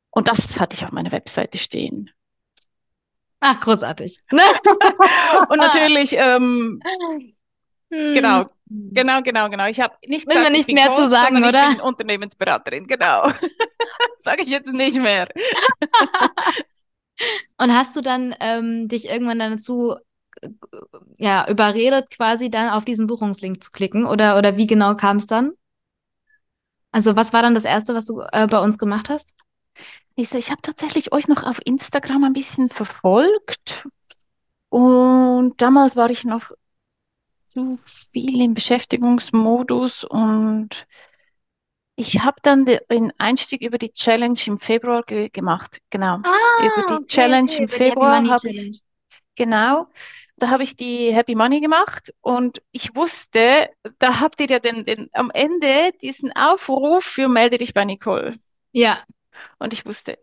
Und 0.09 0.27
das 0.27 0.59
hatte 0.59 0.75
ich 0.75 0.83
auf 0.83 0.91
meiner 0.91 1.11
Webseite 1.11 1.57
stehen. 1.57 2.11
Ach, 3.39 3.59
großartig. 3.59 4.19
und 5.49 5.57
natürlich, 5.57 6.13
ähm, 6.13 6.81
hm. 7.89 8.13
genau, 8.13 8.43
genau, 8.69 9.21
genau, 9.21 9.49
genau. 9.49 9.67
Ich 9.67 9.79
habe 9.79 9.95
nicht 10.05 10.27
Müssen 10.27 10.41
wir 10.41 10.49
nicht 10.49 10.69
mehr 10.69 10.87
Coach, 10.87 10.97
zu 10.97 11.09
sagen, 11.09 11.37
oder? 11.37 11.69
Ich 11.69 11.77
bin 11.77 11.81
Unternehmensberaterin, 11.81 12.87
genau. 12.87 13.31
Sage 14.19 14.43
ich 14.43 14.49
jetzt 14.49 14.67
nicht 14.67 14.97
mehr. 14.97 15.27
und 17.57 17.73
hast 17.73 17.95
du 17.95 18.01
dann 18.01 18.35
ähm, 18.39 18.87
dich 18.87 19.05
irgendwann 19.05 19.39
dazu 19.39 19.95
äh, 20.41 20.49
ja, 21.17 21.49
überredet, 21.49 22.09
quasi 22.09 22.49
dann 22.49 22.69
auf 22.69 22.83
diesen 22.83 23.07
Buchungslink 23.07 23.63
zu 23.63 23.71
klicken? 23.71 24.05
Oder, 24.05 24.37
oder 24.37 24.57
wie 24.57 24.67
genau 24.67 24.95
kam 24.95 25.17
es 25.17 25.27
dann? 25.27 25.53
Also, 26.91 27.15
was 27.15 27.31
war 27.31 27.41
dann 27.41 27.53
das 27.53 27.65
Erste, 27.65 27.93
was 27.93 28.05
du 28.05 28.21
äh, 28.31 28.47
bei 28.47 28.59
uns 28.59 28.77
gemacht 28.77 29.09
hast? 29.09 29.35
Lisa, 30.15 30.37
ich 30.37 30.49
habe 30.49 30.61
tatsächlich 30.61 31.11
euch 31.11 31.27
noch 31.27 31.43
auf 31.43 31.59
Instagram 31.63 32.23
ein 32.23 32.33
bisschen 32.33 32.69
verfolgt. 32.69 33.87
Und 34.69 35.61
damals 35.61 35.95
war 35.95 36.09
ich 36.09 36.23
noch 36.23 36.51
zu 37.47 37.77
viel 38.11 38.41
im 38.41 38.53
Beschäftigungsmodus 38.53 40.03
und 40.03 40.87
ich 41.95 42.19
habe 42.19 42.37
dann 42.43 42.65
den 42.65 43.11
Einstieg 43.17 43.61
über 43.61 43.79
die 43.79 43.91
Challenge 43.91 44.39
im 44.45 44.59
Februar 44.59 45.03
ge 45.03 45.29
gemacht. 45.29 45.79
Genau. 45.89 46.19
Ah, 46.23 46.63
über 46.63 46.85
die 46.87 46.93
okay, 46.93 47.05
Challenge 47.07 47.51
okay, 47.51 47.63
im 47.63 47.69
Februar 47.69 48.27
habe 48.27 48.49
ich 48.49 48.83
genau, 49.35 49.87
da 50.37 50.49
habe 50.49 50.63
ich 50.63 50.75
die 50.75 51.13
Happy 51.13 51.33
Money 51.33 51.59
gemacht 51.59 52.13
und 52.21 52.61
ich 52.71 52.95
wusste, 52.95 53.69
da 53.97 54.19
habt 54.19 54.39
ihr 54.39 54.47
ja 54.47 54.59
den, 54.59 54.85
den 54.85 55.09
am 55.13 55.31
Ende 55.33 55.91
diesen 56.01 56.31
Aufruf 56.33 57.03
für 57.03 57.27
melde 57.27 57.57
dich 57.57 57.73
bei 57.73 57.83
Nicole. 57.83 58.35
Ja. 58.71 59.03
Und 59.57 59.73
ich 59.73 59.85
wusste, 59.85 60.19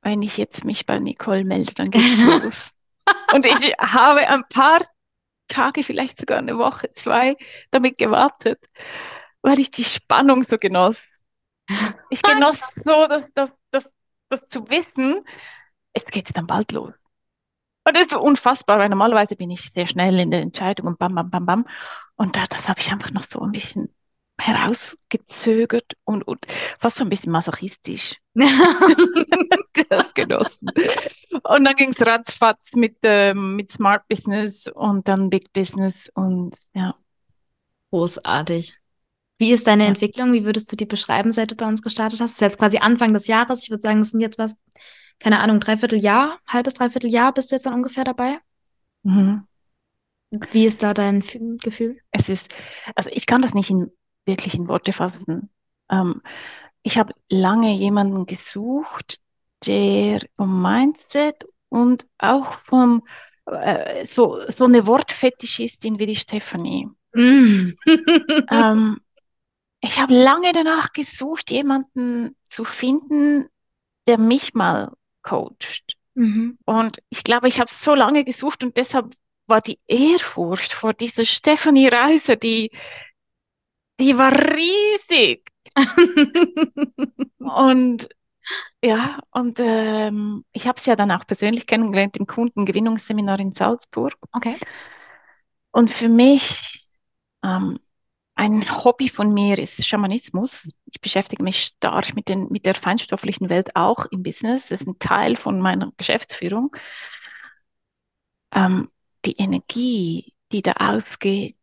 wenn 0.00 0.22
ich 0.22 0.38
jetzt 0.38 0.64
mich 0.64 0.86
bei 0.86 0.98
Nicole 0.98 1.44
melde, 1.44 1.74
dann 1.74 1.90
geht's 1.90 2.22
los. 2.22 2.70
Und 3.34 3.44
ich 3.44 3.74
habe 3.78 4.26
ein 4.26 4.44
paar 4.48 4.80
Tage, 5.48 5.84
vielleicht 5.84 6.18
sogar 6.18 6.38
eine 6.38 6.58
Woche, 6.58 6.92
zwei, 6.92 7.36
damit 7.70 7.98
gewartet, 7.98 8.60
weil 9.42 9.58
ich 9.58 9.70
die 9.70 9.84
Spannung 9.84 10.42
so 10.44 10.58
genoss. 10.58 11.02
Ich 12.10 12.22
genoss 12.22 12.58
so, 12.84 13.06
dass, 13.06 13.24
dass, 13.34 13.50
dass, 13.70 13.88
dass 14.28 14.48
zu 14.48 14.68
wissen, 14.70 15.24
es 15.92 16.04
geht 16.06 16.36
dann 16.36 16.46
bald 16.46 16.72
los. 16.72 16.92
Und 17.86 17.96
das 17.96 18.06
ist 18.06 18.16
unfassbar, 18.16 18.78
weil 18.78 18.88
normalerweise 18.88 19.36
bin 19.36 19.50
ich 19.50 19.70
sehr 19.74 19.86
schnell 19.86 20.18
in 20.18 20.30
der 20.30 20.40
Entscheidung 20.40 20.86
und 20.86 20.98
bam, 20.98 21.14
bam, 21.14 21.30
bam, 21.30 21.46
bam. 21.46 21.66
Und 22.16 22.36
da, 22.36 22.44
das 22.48 22.66
habe 22.68 22.80
ich 22.80 22.90
einfach 22.90 23.10
noch 23.10 23.24
so 23.24 23.40
ein 23.40 23.52
bisschen 23.52 23.94
herausgezögert 24.38 25.92
und, 26.04 26.26
und 26.26 26.44
fast 26.78 26.96
so 26.96 27.04
ein 27.04 27.08
bisschen 27.08 27.32
masochistisch 27.32 28.16
das 28.34 30.14
genossen. 30.14 30.68
Und 31.44 31.64
dann 31.64 31.74
ging 31.76 31.90
es 31.90 32.04
ratzfatz 32.04 32.74
mit, 32.74 32.96
ähm, 33.04 33.56
mit 33.56 33.70
Smart 33.70 34.06
Business 34.08 34.66
und 34.66 35.06
dann 35.06 35.30
Big 35.30 35.52
Business 35.52 36.10
und 36.14 36.56
ja. 36.74 36.96
Großartig. 37.90 38.76
Wie 39.38 39.52
ist 39.52 39.66
deine 39.66 39.84
ja. 39.84 39.88
Entwicklung? 39.88 40.32
Wie 40.32 40.44
würdest 40.44 40.70
du 40.70 40.76
die 40.76 40.86
beschreiben, 40.86 41.32
seit 41.32 41.50
du 41.50 41.54
bei 41.54 41.66
uns 41.66 41.82
gestartet 41.82 42.20
hast? 42.20 42.32
Das 42.32 42.36
ist 42.36 42.40
jetzt 42.40 42.58
quasi 42.58 42.78
Anfang 42.78 43.14
des 43.14 43.28
Jahres. 43.28 43.62
Ich 43.62 43.70
würde 43.70 43.82
sagen, 43.82 44.00
das 44.00 44.10
sind 44.10 44.20
jetzt 44.20 44.38
was, 44.38 44.56
keine 45.20 45.40
Ahnung, 45.40 45.60
dreiviertel 45.60 45.98
Jahr, 45.98 46.40
halbes, 46.46 46.74
dreiviertel 46.74 47.10
Jahr 47.10 47.32
bist 47.32 47.50
du 47.50 47.56
jetzt 47.56 47.66
dann 47.66 47.74
ungefähr 47.74 48.04
dabei? 48.04 48.38
Mhm. 49.04 49.46
Wie 50.50 50.66
ist 50.66 50.82
da 50.82 50.94
dein 50.94 51.20
Gefühl? 51.62 52.00
Es 52.10 52.28
ist, 52.28 52.52
also 52.96 53.10
ich 53.12 53.26
kann 53.26 53.42
das 53.42 53.54
nicht 53.54 53.70
in 53.70 53.92
wirklich 54.26 54.54
in 54.54 54.68
Worte 54.68 54.92
fassen. 54.92 55.50
Ähm, 55.90 56.22
ich 56.82 56.98
habe 56.98 57.14
lange 57.28 57.72
jemanden 57.74 58.26
gesucht, 58.26 59.18
der 59.66 60.20
vom 60.36 60.62
Mindset 60.62 61.46
und 61.68 62.06
auch 62.18 62.54
vom 62.54 63.02
äh, 63.46 64.06
so, 64.06 64.38
so 64.48 64.64
eine 64.64 64.86
Wortfetischistin 64.86 65.98
wie 65.98 66.06
die 66.06 66.16
Stephanie. 66.16 66.88
Mm. 67.14 67.72
ähm, 68.50 69.00
ich 69.80 69.98
habe 69.98 70.14
lange 70.14 70.52
danach 70.52 70.92
gesucht, 70.92 71.50
jemanden 71.50 72.36
zu 72.46 72.64
finden, 72.64 73.48
der 74.06 74.18
mich 74.18 74.54
mal 74.54 74.92
coacht. 75.22 75.96
Mhm. 76.14 76.58
Und 76.64 77.02
ich 77.10 77.24
glaube, 77.24 77.48
ich 77.48 77.60
habe 77.60 77.70
so 77.70 77.94
lange 77.94 78.24
gesucht 78.24 78.64
und 78.64 78.76
deshalb 78.76 79.14
war 79.46 79.60
die 79.60 79.78
Ehrfurcht 79.86 80.72
vor 80.72 80.94
dieser 80.94 81.26
Stephanie 81.26 81.88
Reiser, 81.88 82.36
die, 82.36 82.70
die 84.00 84.16
war 84.18 84.32
riesig. 84.32 85.50
und 87.38 88.08
ja, 88.82 89.20
und 89.30 89.58
ähm, 89.60 90.44
ich 90.52 90.66
habe 90.68 90.78
sie 90.78 90.90
ja 90.90 90.96
dann 90.96 91.10
auch 91.10 91.26
persönlich 91.26 91.66
kennengelernt 91.66 92.16
im 92.16 92.26
Kundengewinnungsseminar 92.26 93.40
in 93.40 93.52
Salzburg. 93.52 94.14
Okay. 94.32 94.56
Und 95.70 95.90
für 95.90 96.08
mich 96.08 96.86
ähm, 97.42 97.78
ein 98.34 98.84
Hobby 98.84 99.08
von 99.08 99.32
mir 99.32 99.58
ist 99.58 99.86
Schamanismus. 99.86 100.68
Ich 100.86 101.00
beschäftige 101.00 101.42
mich 101.42 101.62
stark 101.64 102.14
mit, 102.14 102.28
den, 102.28 102.48
mit 102.50 102.66
der 102.66 102.74
feinstofflichen 102.74 103.48
Welt 103.48 103.74
auch 103.76 104.06
im 104.06 104.22
Business. 104.22 104.68
Das 104.68 104.82
ist 104.82 104.86
ein 104.88 104.98
Teil 104.98 105.36
von 105.36 105.60
meiner 105.60 105.92
Geschäftsführung. 105.96 106.76
Ähm, 108.52 108.90
die 109.24 109.36
Energie, 109.36 110.34
die 110.52 110.62
da 110.62 110.72
ausgeht 110.72 111.56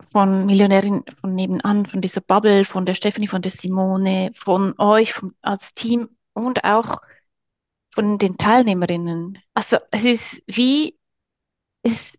von 0.00 0.46
Millionärin 0.46 1.04
von 1.20 1.34
nebenan, 1.34 1.86
von 1.86 2.00
dieser 2.00 2.20
Bubble, 2.20 2.64
von 2.64 2.86
der 2.86 2.94
Stephanie, 2.94 3.26
von 3.26 3.42
der 3.42 3.50
Simone, 3.50 4.30
von 4.34 4.74
euch 4.78 5.12
von, 5.12 5.34
als 5.42 5.74
Team 5.74 6.08
und 6.32 6.64
auch 6.64 7.00
von 7.90 8.18
den 8.18 8.38
Teilnehmerinnen. 8.38 9.38
Also 9.54 9.78
es 9.90 10.04
ist 10.04 10.42
wie, 10.46 10.98
es 11.82 12.12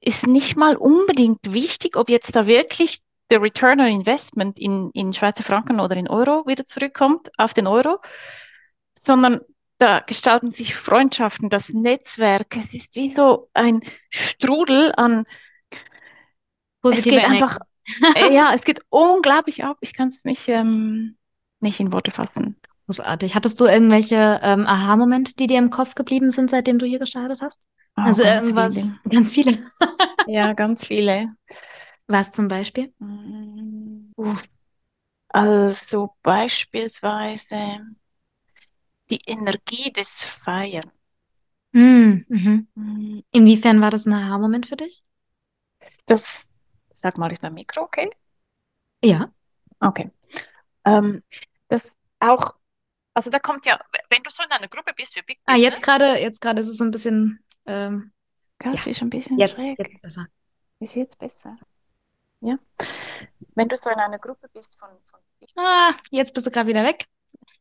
ist 0.00 0.26
nicht 0.26 0.56
mal 0.56 0.76
unbedingt 0.76 1.52
wichtig, 1.52 1.96
ob 1.96 2.10
jetzt 2.10 2.36
da 2.36 2.46
wirklich 2.46 3.00
der 3.30 3.42
Return 3.42 3.80
on 3.80 3.86
Investment 3.86 4.58
in, 4.58 4.90
in 4.92 5.12
Schweizer 5.12 5.42
Franken 5.42 5.80
oder 5.80 5.96
in 5.96 6.08
Euro 6.08 6.46
wieder 6.46 6.66
zurückkommt, 6.66 7.30
auf 7.36 7.54
den 7.54 7.66
Euro, 7.66 7.98
sondern 8.96 9.40
da 9.78 10.00
gestalten 10.00 10.52
sich 10.52 10.74
Freundschaften, 10.74 11.50
das 11.50 11.68
Netzwerk. 11.68 12.56
Es 12.56 12.74
ist 12.74 12.96
wie 12.96 13.14
so 13.14 13.48
ein 13.54 13.80
Strudel 14.10 14.92
an 14.96 15.24
Positive 16.82 17.16
es 17.16 17.22
geht 17.22 17.24
Energie. 17.24 17.44
einfach, 17.44 17.58
äh, 18.14 18.32
ja, 18.32 18.52
es 18.54 18.62
geht 18.64 18.80
unglaublich 18.90 19.64
ab. 19.64 19.78
Ich 19.80 19.92
kann 19.94 20.08
es 20.10 20.24
nicht, 20.24 20.48
ähm, 20.48 21.16
nicht 21.60 21.80
in 21.80 21.92
Worte 21.92 22.10
fassen. 22.10 22.60
Großartig. 22.86 23.34
Hattest 23.34 23.60
du 23.60 23.66
irgendwelche 23.66 24.40
ähm, 24.42 24.66
Aha-Momente, 24.66 25.34
die 25.36 25.46
dir 25.46 25.58
im 25.58 25.70
Kopf 25.70 25.94
geblieben 25.94 26.30
sind, 26.30 26.50
seitdem 26.50 26.78
du 26.78 26.86
hier 26.86 26.98
gestartet 26.98 27.42
hast? 27.42 27.60
Oh, 27.96 28.02
also 28.02 28.22
ganz 28.22 28.24
irgendwas, 28.24 28.74
viele. 28.74 28.98
ganz 29.10 29.30
viele. 29.30 29.72
Ja, 30.26 30.52
ganz 30.52 30.84
viele. 30.86 31.34
Was 32.06 32.32
zum 32.32 32.48
Beispiel? 32.48 32.92
Mm, 32.98 34.12
uff. 34.16 34.42
Also 35.30 36.14
beispielsweise 36.22 37.80
die 39.10 39.20
Energie 39.26 39.92
des 39.92 40.22
Feiern. 40.22 40.90
Hm, 41.72 42.24
mhm. 42.28 42.68
Mm, 42.74 43.20
Inwiefern 43.32 43.80
war 43.80 43.90
das 43.90 44.06
ein 44.06 44.12
Aha-Moment 44.14 44.66
für 44.66 44.76
dich? 44.76 45.02
Das, 46.06 46.40
sag 47.00 47.18
mal, 47.18 47.30
ist 47.32 47.42
mein 47.42 47.54
Mikro 47.54 47.82
okay? 47.82 48.10
Ja. 49.04 49.32
Okay. 49.80 50.10
Ähm, 50.84 51.22
das 51.68 51.82
auch, 52.20 52.56
also 53.14 53.30
da 53.30 53.38
kommt 53.38 53.66
ja, 53.66 53.78
wenn 54.10 54.22
du 54.22 54.30
so 54.30 54.42
in 54.42 54.50
einer 54.50 54.68
Gruppe 54.68 54.92
bist 54.94 55.16
wie 55.16 55.22
Big 55.22 55.38
Ah, 55.46 55.54
jetzt 55.56 55.80
Business, 55.80 55.82
gerade, 55.82 56.20
jetzt 56.20 56.40
gerade 56.40 56.60
ist 56.60 56.68
es 56.68 56.76
so 56.78 56.84
ein 56.84 56.90
bisschen, 56.90 57.44
ähm, 57.66 58.12
das 58.58 58.84
ja. 58.84 58.90
ist 58.90 59.02
ein 59.02 59.10
bisschen 59.10 59.38
jetzt, 59.38 59.56
schräg. 59.56 59.78
jetzt 59.78 60.02
besser. 60.02 60.26
Ist 60.80 60.94
jetzt 60.94 61.18
besser. 61.18 61.56
Ja. 62.40 62.58
Wenn 63.54 63.68
du 63.68 63.76
so 63.76 63.90
in 63.90 63.98
einer 63.98 64.18
Gruppe 64.18 64.48
bist 64.52 64.78
von, 64.78 64.90
von 65.04 65.20
Ah, 65.56 65.94
jetzt 66.10 66.34
bist 66.34 66.46
du 66.46 66.50
gerade 66.50 66.68
wieder 66.68 66.84
weg. 66.84 67.06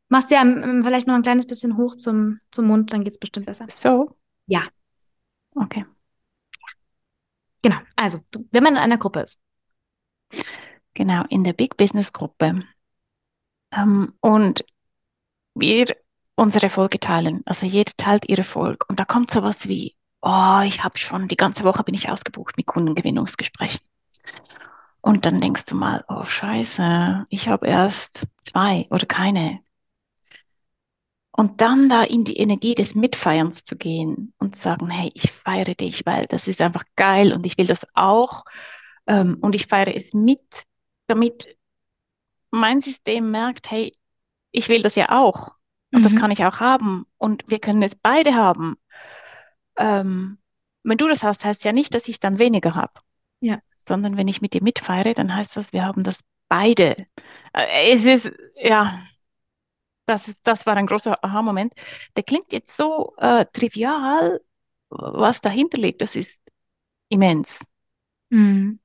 Machst 0.09 0.31
ja 0.31 0.41
ähm, 0.41 0.81
vielleicht 0.83 1.07
noch 1.07 1.15
ein 1.15 1.23
kleines 1.23 1.47
bisschen 1.47 1.77
hoch 1.77 1.95
zum, 1.95 2.39
zum 2.51 2.65
Mund, 2.67 2.93
dann 2.93 3.03
geht's 3.03 3.19
bestimmt 3.19 3.45
besser. 3.45 3.67
so, 3.69 4.15
Ja, 4.45 4.67
okay. 5.55 5.85
Genau. 7.61 7.77
Also, 7.95 8.19
wenn 8.51 8.63
man 8.63 8.73
in 8.73 8.79
einer 8.79 8.97
Gruppe 8.97 9.21
ist. 9.21 9.39
Genau, 10.93 11.23
in 11.29 11.43
der 11.43 11.53
Big 11.53 11.77
Business 11.77 12.11
Gruppe. 12.13 12.63
Ähm, 13.71 14.13
und 14.21 14.65
wir 15.55 15.95
unsere 16.35 16.65
Erfolge 16.65 16.99
teilen. 16.99 17.41
Also 17.45 17.65
jeder 17.65 17.91
teilt 17.97 18.29
ihr 18.29 18.37
Erfolg. 18.37 18.85
Und 18.89 18.99
da 18.99 19.05
kommt 19.05 19.31
sowas 19.31 19.67
wie, 19.67 19.95
oh, 20.21 20.61
ich 20.63 20.83
habe 20.83 20.97
schon, 20.97 21.27
die 21.27 21.37
ganze 21.37 21.63
Woche 21.63 21.83
bin 21.83 21.95
ich 21.95 22.09
ausgebucht 22.09 22.57
mit 22.57 22.67
Kundengewinnungsgesprächen. 22.67 23.81
Und 25.01 25.25
dann 25.25 25.41
denkst 25.41 25.65
du 25.65 25.75
mal, 25.75 26.03
oh 26.07 26.23
Scheiße, 26.23 27.25
ich 27.29 27.47
habe 27.47 27.67
erst 27.67 28.27
zwei 28.45 28.87
oder 28.89 29.05
keine. 29.05 29.59
Und 31.37 31.61
dann 31.61 31.89
da 31.89 32.03
in 32.03 32.25
die 32.25 32.37
Energie 32.37 32.75
des 32.75 32.95
Mitfeierns 32.95 33.63
zu 33.65 33.77
gehen 33.77 34.33
und 34.39 34.57
sagen, 34.59 34.89
hey, 34.89 35.11
ich 35.15 35.31
feiere 35.31 35.75
dich, 35.75 36.05
weil 36.05 36.27
das 36.27 36.47
ist 36.49 36.61
einfach 36.61 36.83
geil 36.97 37.33
und 37.33 37.45
ich 37.45 37.57
will 37.59 37.67
das 37.67 37.85
auch. 37.95 38.45
Ähm, 39.07 39.39
und 39.41 39.55
ich 39.55 39.67
feiere 39.67 39.95
es 39.95 40.13
mit, 40.13 40.65
damit 41.07 41.57
mein 42.51 42.81
System 42.81 43.31
merkt, 43.31 43.71
hey, 43.71 43.93
ich 44.51 44.69
will 44.69 44.81
das 44.81 44.95
ja 44.95 45.11
auch. 45.11 45.51
Und 45.93 46.03
das 46.05 46.13
Mhm. 46.13 46.17
kann 46.17 46.31
ich 46.31 46.45
auch 46.45 46.59
haben. 46.59 47.05
Und 47.17 47.45
wir 47.47 47.59
können 47.59 47.83
es 47.83 47.95
beide 47.95 48.35
haben. 48.35 48.77
Ähm, 49.77 50.39
wenn 50.83 50.97
du 50.97 51.07
das 51.07 51.23
hast, 51.23 51.45
heißt 51.45 51.63
ja 51.65 51.73
nicht, 51.73 51.93
dass 51.93 52.07
ich 52.07 52.19
dann 52.19 52.39
weniger 52.39 52.75
habe. 52.75 52.93
Ja. 53.41 53.59
Sondern 53.87 54.17
wenn 54.17 54.27
ich 54.27 54.41
mit 54.41 54.53
dir 54.53 54.63
mitfeiere, 54.63 55.13
dann 55.13 55.33
heißt 55.35 55.55
das, 55.57 55.73
wir 55.73 55.85
haben 55.85 56.03
das 56.03 56.19
beide. 56.49 56.95
Äh, 57.53 57.93
Es 57.93 58.05
ist, 58.05 58.31
ja, 58.55 58.99
das, 60.07 60.33
das 60.43 60.65
war 60.65 60.75
ein 60.75 60.87
großer 60.87 61.23
Aha-Moment. 61.23 61.73
Der 62.15 62.23
klingt 62.23 62.51
jetzt 62.51 62.75
so 62.75 63.13
äh, 63.17 63.45
trivial, 63.53 64.41
was 64.89 65.41
dahinter 65.41 65.77
liegt. 65.77 66.01
Das 66.01 66.15
ist 66.15 66.31
immens. 67.09 67.59
Mhm. 68.29 68.79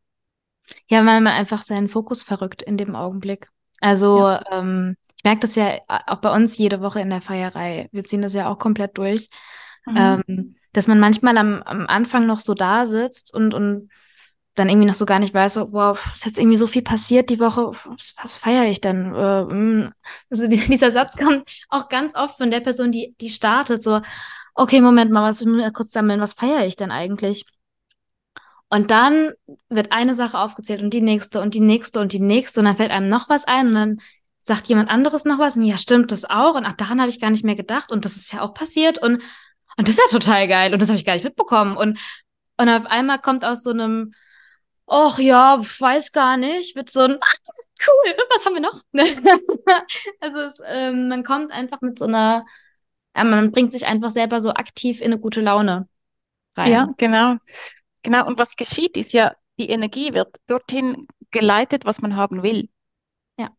Ja, 0.88 0.98
weil 0.98 1.20
man 1.20 1.28
einfach 1.28 1.62
seinen 1.62 1.88
Fokus 1.88 2.22
verrückt 2.22 2.62
in 2.62 2.76
dem 2.76 2.94
Augenblick. 2.94 3.48
Also, 3.80 4.36
ähm, 4.50 4.96
ich 5.16 5.24
merke 5.24 5.40
das 5.40 5.54
ja 5.54 5.74
äh, 5.74 5.80
auch 5.88 6.20
bei 6.20 6.32
uns 6.34 6.56
jede 6.58 6.80
Woche 6.80 7.00
in 7.00 7.10
der 7.10 7.20
Feierei. 7.20 7.88
Wir 7.92 8.04
ziehen 8.04 8.22
das 8.22 8.34
ja 8.34 8.48
auch 8.48 8.58
komplett 8.58 8.98
durch. 8.98 9.28
Mhm. 9.86 9.96
Ähm, 9.96 10.56
dass 10.72 10.88
man 10.88 11.00
manchmal 11.00 11.36
am, 11.36 11.62
am 11.62 11.86
Anfang 11.86 12.26
noch 12.26 12.40
so 12.40 12.54
da 12.54 12.86
sitzt 12.86 13.32
und, 13.32 13.54
und 13.54 13.90
dann 14.54 14.68
irgendwie 14.68 14.86
noch 14.86 14.94
so 14.94 15.06
gar 15.06 15.18
nicht 15.18 15.32
weiß, 15.32 15.54
so, 15.54 15.72
wow, 15.72 15.98
ist 16.12 16.26
jetzt 16.26 16.38
irgendwie 16.38 16.56
so 16.56 16.66
viel 16.66 16.82
passiert 16.82 17.30
die 17.30 17.40
Woche, 17.40 17.68
was, 17.68 18.14
was 18.22 18.36
feiere 18.36 18.66
ich 18.66 18.80
denn? 18.80 19.14
Äh, 19.14 19.44
mm. 19.44 19.94
also 20.30 20.46
die, 20.46 20.58
dieser 20.68 20.90
Satz 20.90 21.16
kommt 21.16 21.48
auch 21.68 21.88
ganz 21.88 22.14
oft 22.14 22.36
von 22.36 22.50
der 22.50 22.60
Person, 22.60 22.92
die, 22.92 23.14
die 23.20 23.30
startet, 23.30 23.82
so, 23.82 24.00
okay, 24.54 24.80
Moment 24.80 25.10
mal, 25.10 25.28
was, 25.28 25.44
kurz 25.72 25.92
sammeln, 25.92 26.20
was 26.20 26.34
feiere 26.34 26.66
ich 26.66 26.76
denn 26.76 26.90
eigentlich? 26.90 27.44
Und 28.68 28.90
dann 28.90 29.32
wird 29.68 29.92
eine 29.92 30.14
Sache 30.14 30.38
aufgezählt 30.38 30.80
und 30.82 30.94
die 30.94 31.02
nächste 31.02 31.40
und 31.40 31.54
die 31.54 31.60
nächste 31.60 32.00
und 32.00 32.12
die 32.12 32.20
nächste 32.20 32.60
und 32.60 32.66
dann 32.66 32.76
fällt 32.76 32.90
einem 32.90 33.08
noch 33.08 33.28
was 33.28 33.46
ein 33.46 33.68
und 33.68 33.74
dann 33.74 34.00
sagt 34.42 34.66
jemand 34.66 34.90
anderes 34.90 35.24
noch 35.24 35.38
was 35.38 35.56
und 35.56 35.64
ja, 35.64 35.78
stimmt 35.78 36.10
das 36.10 36.28
auch 36.28 36.54
und 36.54 36.64
ach, 36.64 36.72
daran 36.72 37.00
habe 37.00 37.10
ich 37.10 37.20
gar 37.20 37.30
nicht 37.30 37.44
mehr 37.44 37.54
gedacht 37.54 37.92
und 37.92 38.04
das 38.04 38.16
ist 38.16 38.32
ja 38.32 38.40
auch 38.40 38.54
passiert 38.54 38.98
und, 38.98 39.22
und 39.76 39.88
das 39.88 39.90
ist 39.90 40.00
ja 40.10 40.18
total 40.18 40.48
geil 40.48 40.72
und 40.72 40.80
das 40.80 40.88
habe 40.88 40.98
ich 40.98 41.04
gar 41.04 41.14
nicht 41.14 41.24
mitbekommen 41.24 41.76
und, 41.76 41.98
und 42.56 42.68
auf 42.68 42.86
einmal 42.86 43.20
kommt 43.20 43.44
aus 43.44 43.62
so 43.62 43.70
einem, 43.70 44.14
ach 44.92 45.18
ja, 45.18 45.58
weiß 45.58 46.12
gar 46.12 46.36
nicht, 46.36 46.76
wird 46.76 46.90
so 46.90 47.00
ein, 47.00 47.16
ach, 47.18 47.34
cool, 47.86 48.14
was 48.30 48.44
haben 48.44 48.54
wir 48.54 48.60
noch? 48.60 48.82
Also 50.20 50.40
es, 50.40 50.58
ähm, 50.66 51.08
man 51.08 51.24
kommt 51.24 51.50
einfach 51.50 51.80
mit 51.80 51.98
so 51.98 52.04
einer, 52.04 52.44
ja, 53.16 53.24
man 53.24 53.50
bringt 53.52 53.72
sich 53.72 53.86
einfach 53.86 54.10
selber 54.10 54.40
so 54.40 54.50
aktiv 54.52 55.00
in 55.00 55.12
eine 55.12 55.18
gute 55.18 55.40
Laune 55.40 55.88
rein. 56.56 56.72
Ja, 56.72 56.94
genau. 56.98 57.36
Genau. 58.02 58.26
Und 58.26 58.38
was 58.38 58.56
geschieht, 58.56 58.96
ist 58.96 59.12
ja, 59.12 59.34
die 59.58 59.70
Energie 59.70 60.12
wird 60.12 60.36
dorthin 60.46 61.06
geleitet, 61.30 61.84
was 61.86 62.02
man 62.02 62.16
haben 62.16 62.42
will. 62.42 62.68
Ja. 63.38 63.50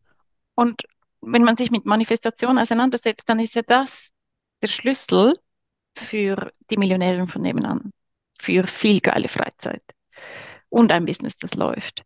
Und 0.54 0.82
wenn 1.20 1.42
man 1.42 1.56
sich 1.56 1.70
mit 1.70 1.84
Manifestation 1.84 2.58
auseinandersetzt, 2.58 3.28
dann 3.28 3.40
ist 3.40 3.54
ja 3.54 3.62
das 3.62 4.10
der 4.62 4.68
Schlüssel 4.68 5.36
für 5.96 6.52
die 6.70 6.76
Millionärin 6.76 7.28
von 7.28 7.42
nebenan, 7.42 7.92
für 8.38 8.66
viel 8.66 9.00
geile 9.00 9.28
Freizeit 9.28 9.82
und 10.74 10.90
ein 10.90 11.06
Business, 11.06 11.36
das 11.36 11.54
läuft. 11.54 12.04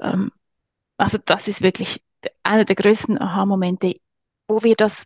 Ähm, 0.00 0.30
also 0.96 1.18
das 1.22 1.48
ist 1.48 1.62
wirklich 1.62 2.00
einer 2.42 2.64
der 2.64 2.76
größten 2.76 3.20
Aha-Momente, 3.20 3.96
wo 4.48 4.62
wir 4.62 4.74
das, 4.74 5.02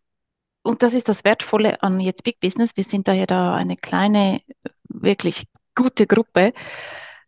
und 0.63 0.83
das 0.83 0.93
ist 0.93 1.09
das 1.09 1.25
Wertvolle 1.25 1.83
an 1.83 1.99
jetzt 1.99 2.23
Big 2.23 2.39
Business, 2.39 2.77
wir 2.77 2.85
sind 2.85 3.09
da 3.09 3.13
ja 3.13 3.27
da 3.27 3.55
eine 3.57 3.77
kleine, 3.77 4.43
wirklich 4.85 5.47
gute 5.75 6.07
Gruppe, 6.07 6.53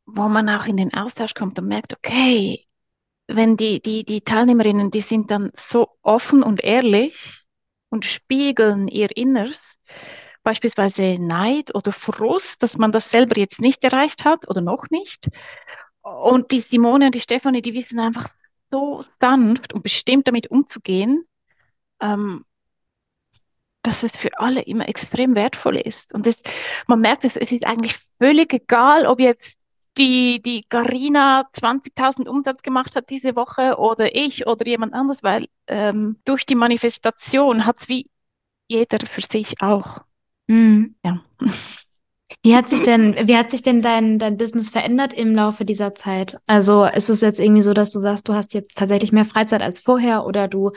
wo 0.06 0.28
man 0.28 0.48
auch 0.48 0.66
in 0.66 0.76
den 0.76 0.94
Austausch 0.94 1.34
kommt 1.34 1.58
und 1.58 1.66
merkt, 1.66 1.94
okay, 1.94 2.64
wenn 3.26 3.56
die, 3.56 3.82
die, 3.82 4.04
die 4.04 4.20
Teilnehmerinnen, 4.20 4.92
die 4.92 5.00
sind 5.00 5.32
dann 5.32 5.50
so 5.56 5.88
offen 6.02 6.44
und 6.44 6.62
ehrlich 6.62 7.44
und 7.88 8.04
spiegeln 8.04 8.86
ihr 8.86 9.16
Inneres, 9.16 9.80
beispielsweise 10.44 11.18
Neid 11.18 11.74
oder 11.74 11.90
Frust, 11.90 12.62
dass 12.62 12.78
man 12.78 12.92
das 12.92 13.10
selber 13.10 13.38
jetzt 13.38 13.60
nicht 13.60 13.82
erreicht 13.82 14.24
hat 14.24 14.48
oder 14.48 14.60
noch 14.60 14.90
nicht. 14.90 15.28
Und 16.02 16.52
die 16.52 16.60
Simone 16.60 17.06
und 17.06 17.14
die 17.14 17.20
Stefanie, 17.20 17.62
die 17.62 17.74
wissen 17.74 17.98
einfach 17.98 18.28
so 18.70 19.02
sanft 19.20 19.72
und 19.72 19.82
bestimmt 19.82 20.28
damit 20.28 20.50
umzugehen, 20.50 21.26
ähm, 22.00 22.44
dass 23.82 24.02
es 24.02 24.16
für 24.16 24.38
alle 24.38 24.62
immer 24.62 24.88
extrem 24.88 25.34
wertvoll 25.34 25.76
ist. 25.76 26.12
Und 26.14 26.26
das, 26.26 26.36
man 26.86 27.00
merkt 27.00 27.24
es, 27.24 27.36
es 27.36 27.52
ist 27.52 27.66
eigentlich 27.66 27.96
völlig 28.18 28.52
egal, 28.52 29.06
ob 29.06 29.20
jetzt 29.20 29.56
die, 29.98 30.42
die 30.42 30.64
Carina 30.68 31.48
20.000 31.52 32.28
Umsatz 32.28 32.62
gemacht 32.62 32.96
hat 32.96 33.10
diese 33.10 33.36
Woche 33.36 33.78
oder 33.78 34.14
ich 34.14 34.46
oder 34.46 34.66
jemand 34.66 34.92
anderes, 34.94 35.22
weil 35.22 35.46
ähm, 35.68 36.18
durch 36.24 36.46
die 36.46 36.56
Manifestation 36.56 37.64
hat 37.66 37.80
es 37.80 37.88
wie 37.88 38.10
jeder 38.68 38.98
für 39.06 39.22
sich 39.22 39.60
auch. 39.60 40.00
Mhm. 40.48 40.94
Ja. 41.04 41.20
Wie 42.42 42.54
hat 42.54 42.68
sich 42.68 42.82
denn, 42.82 43.14
wie 43.26 43.36
hat 43.36 43.50
sich 43.50 43.62
denn 43.62 43.80
dein, 43.80 44.18
dein 44.18 44.36
Business 44.36 44.68
verändert 44.70 45.12
im 45.12 45.34
Laufe 45.34 45.64
dieser 45.64 45.94
Zeit? 45.94 46.38
Also 46.46 46.84
ist 46.84 47.08
es 47.08 47.20
jetzt 47.20 47.40
irgendwie 47.40 47.62
so, 47.62 47.72
dass 47.72 47.90
du 47.90 48.00
sagst, 48.00 48.28
du 48.28 48.34
hast 48.34 48.54
jetzt 48.54 48.76
tatsächlich 48.76 49.12
mehr 49.12 49.24
Freizeit 49.24 49.62
als 49.62 49.78
vorher 49.78 50.26
oder 50.26 50.48
du 50.48 50.72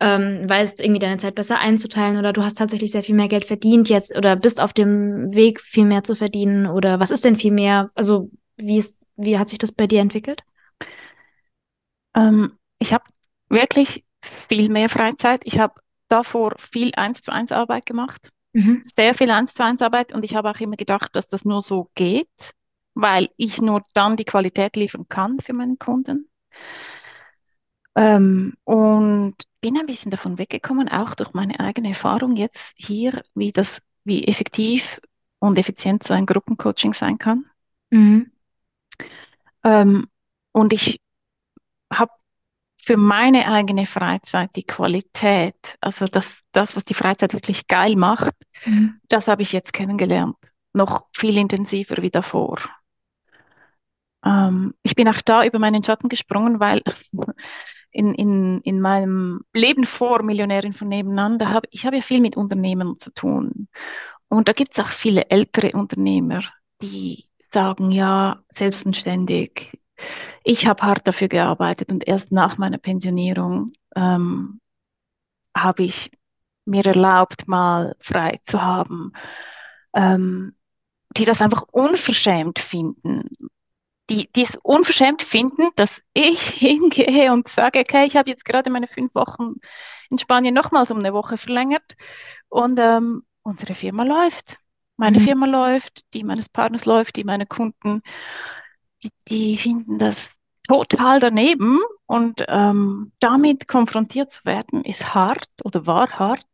ähm, 0.00 0.48
weißt 0.48 0.80
irgendwie 0.80 0.98
deine 0.98 1.18
Zeit 1.18 1.36
besser 1.36 1.58
einzuteilen 1.58 2.18
oder 2.18 2.32
du 2.32 2.42
hast 2.42 2.58
tatsächlich 2.58 2.90
sehr 2.90 3.04
viel 3.04 3.14
mehr 3.14 3.28
Geld 3.28 3.44
verdient 3.44 3.88
jetzt 3.88 4.16
oder 4.16 4.34
bist 4.36 4.60
auf 4.60 4.72
dem 4.72 5.32
Weg, 5.32 5.60
viel 5.60 5.84
mehr 5.84 6.02
zu 6.02 6.16
verdienen 6.16 6.66
oder 6.66 6.98
was 6.98 7.10
ist 7.12 7.24
denn 7.24 7.36
viel 7.36 7.52
mehr? 7.52 7.90
Also 7.94 8.30
wie 8.56 8.78
ist, 8.78 9.00
wie 9.16 9.38
hat 9.38 9.48
sich 9.48 9.58
das 9.58 9.72
bei 9.72 9.86
dir 9.86 10.00
entwickelt? 10.00 10.42
Ähm, 12.14 12.58
ich 12.78 12.92
habe 12.92 13.04
wirklich 13.48 14.04
viel 14.22 14.68
mehr 14.68 14.88
Freizeit. 14.88 15.42
Ich 15.44 15.58
habe 15.58 15.80
davor 16.08 16.54
viel 16.58 16.92
eins 16.96 17.22
zu 17.22 17.32
eins 17.32 17.52
Arbeit 17.52 17.86
gemacht. 17.86 18.32
Mhm. 18.52 18.82
Sehr 18.84 19.14
viel 19.14 19.30
eins 19.30 19.54
zu 19.54 19.64
eins 19.64 19.82
Arbeit 19.82 20.12
und 20.12 20.24
ich 20.24 20.34
habe 20.34 20.50
auch 20.50 20.60
immer 20.60 20.76
gedacht, 20.76 21.16
dass 21.16 21.28
das 21.28 21.44
nur 21.44 21.62
so 21.62 21.90
geht, 21.94 22.54
weil 22.94 23.28
ich 23.36 23.60
nur 23.60 23.82
dann 23.94 24.16
die 24.16 24.24
Qualität 24.24 24.76
liefern 24.76 25.08
kann 25.08 25.40
für 25.40 25.52
meinen 25.52 25.78
Kunden. 25.78 26.28
Ähm, 27.94 28.54
und 28.64 29.36
bin 29.60 29.78
ein 29.78 29.86
bisschen 29.86 30.10
davon 30.10 30.38
weggekommen, 30.38 30.88
auch 30.88 31.14
durch 31.14 31.34
meine 31.34 31.60
eigene 31.60 31.88
Erfahrung 31.88 32.36
jetzt 32.36 32.72
hier, 32.76 33.22
wie 33.34 33.52
das, 33.52 33.80
wie 34.04 34.24
effektiv 34.24 35.00
und 35.38 35.58
effizient 35.58 36.04
so 36.04 36.14
ein 36.14 36.26
Gruppencoaching 36.26 36.94
sein 36.94 37.18
kann. 37.18 37.44
Mhm. 37.90 38.32
Ähm, 39.64 40.08
und 40.52 40.72
ich 40.72 41.00
habe 41.92 42.12
für 42.84 42.96
meine 42.96 43.48
eigene 43.48 43.86
Freizeit 43.86 44.50
die 44.56 44.64
Qualität, 44.64 45.54
also 45.80 46.06
das, 46.06 46.40
das, 46.50 46.76
was 46.76 46.84
die 46.84 46.94
Freizeit 46.94 47.32
wirklich 47.32 47.68
geil 47.68 47.94
macht, 47.94 48.34
mhm. 48.64 49.00
das 49.08 49.28
habe 49.28 49.42
ich 49.42 49.52
jetzt 49.52 49.72
kennengelernt. 49.72 50.36
Noch 50.72 51.06
viel 51.12 51.36
intensiver 51.36 52.02
wie 52.02 52.10
davor. 52.10 52.58
Ähm, 54.24 54.74
ich 54.82 54.96
bin 54.96 55.08
auch 55.08 55.20
da 55.20 55.44
über 55.44 55.60
meinen 55.60 55.84
Schatten 55.84 56.08
gesprungen, 56.08 56.58
weil 56.58 56.82
in, 57.92 58.14
in, 58.14 58.60
in 58.62 58.80
meinem 58.80 59.44
Leben 59.52 59.84
vor 59.84 60.24
Millionärin 60.24 60.72
von 60.72 60.88
nebenan, 60.88 61.38
da 61.38 61.50
hab, 61.50 61.66
ich 61.70 61.86
habe 61.86 61.96
ja 61.96 62.02
viel 62.02 62.20
mit 62.20 62.36
Unternehmen 62.36 62.96
zu 62.98 63.12
tun. 63.12 63.68
Und 64.28 64.48
da 64.48 64.52
gibt 64.52 64.72
es 64.72 64.84
auch 64.84 64.90
viele 64.90 65.30
ältere 65.30 65.72
Unternehmer, 65.72 66.42
die 66.80 67.26
sagen, 67.52 67.92
ja, 67.92 68.42
selbstständig, 68.50 69.78
ich 70.44 70.66
habe 70.66 70.82
hart 70.82 71.06
dafür 71.06 71.28
gearbeitet 71.28 71.90
und 71.90 72.06
erst 72.06 72.32
nach 72.32 72.58
meiner 72.58 72.78
Pensionierung 72.78 73.72
ähm, 73.96 74.60
habe 75.56 75.84
ich 75.84 76.10
mir 76.64 76.86
erlaubt, 76.86 77.48
mal 77.48 77.94
frei 77.98 78.40
zu 78.44 78.62
haben, 78.62 79.12
ähm, 79.94 80.54
die 81.16 81.24
das 81.24 81.40
einfach 81.40 81.64
unverschämt 81.70 82.58
finden. 82.58 83.28
Die, 84.10 84.30
die 84.32 84.42
es 84.42 84.58
unverschämt 84.62 85.22
finden, 85.22 85.68
dass 85.76 85.90
ich 86.12 86.40
hingehe 86.48 87.32
und 87.32 87.48
sage, 87.48 87.80
okay, 87.80 88.04
ich 88.04 88.16
habe 88.16 88.30
jetzt 88.30 88.44
gerade 88.44 88.70
meine 88.70 88.88
fünf 88.88 89.14
Wochen 89.14 89.54
in 90.10 90.18
Spanien 90.18 90.54
nochmals 90.54 90.90
um 90.90 90.98
eine 90.98 91.14
Woche 91.14 91.36
verlängert 91.36 91.96
und 92.48 92.78
ähm, 92.78 93.24
unsere 93.42 93.74
Firma 93.74 94.02
läuft. 94.02 94.58
Meine 94.96 95.18
mhm. 95.18 95.24
Firma 95.24 95.46
läuft, 95.46 96.04
die 96.14 96.24
meines 96.24 96.48
Partners 96.48 96.84
läuft, 96.84 97.16
die 97.16 97.24
meiner 97.24 97.46
Kunden 97.46 98.02
die, 99.02 99.10
die 99.28 99.56
finden 99.56 99.98
das 99.98 100.36
total 100.66 101.20
daneben 101.20 101.80
und 102.06 102.44
ähm, 102.48 103.12
damit 103.18 103.68
konfrontiert 103.68 104.32
zu 104.32 104.44
werden, 104.44 104.84
ist 104.84 105.14
hart 105.14 105.48
oder 105.64 105.86
war 105.86 106.10
hart 106.18 106.46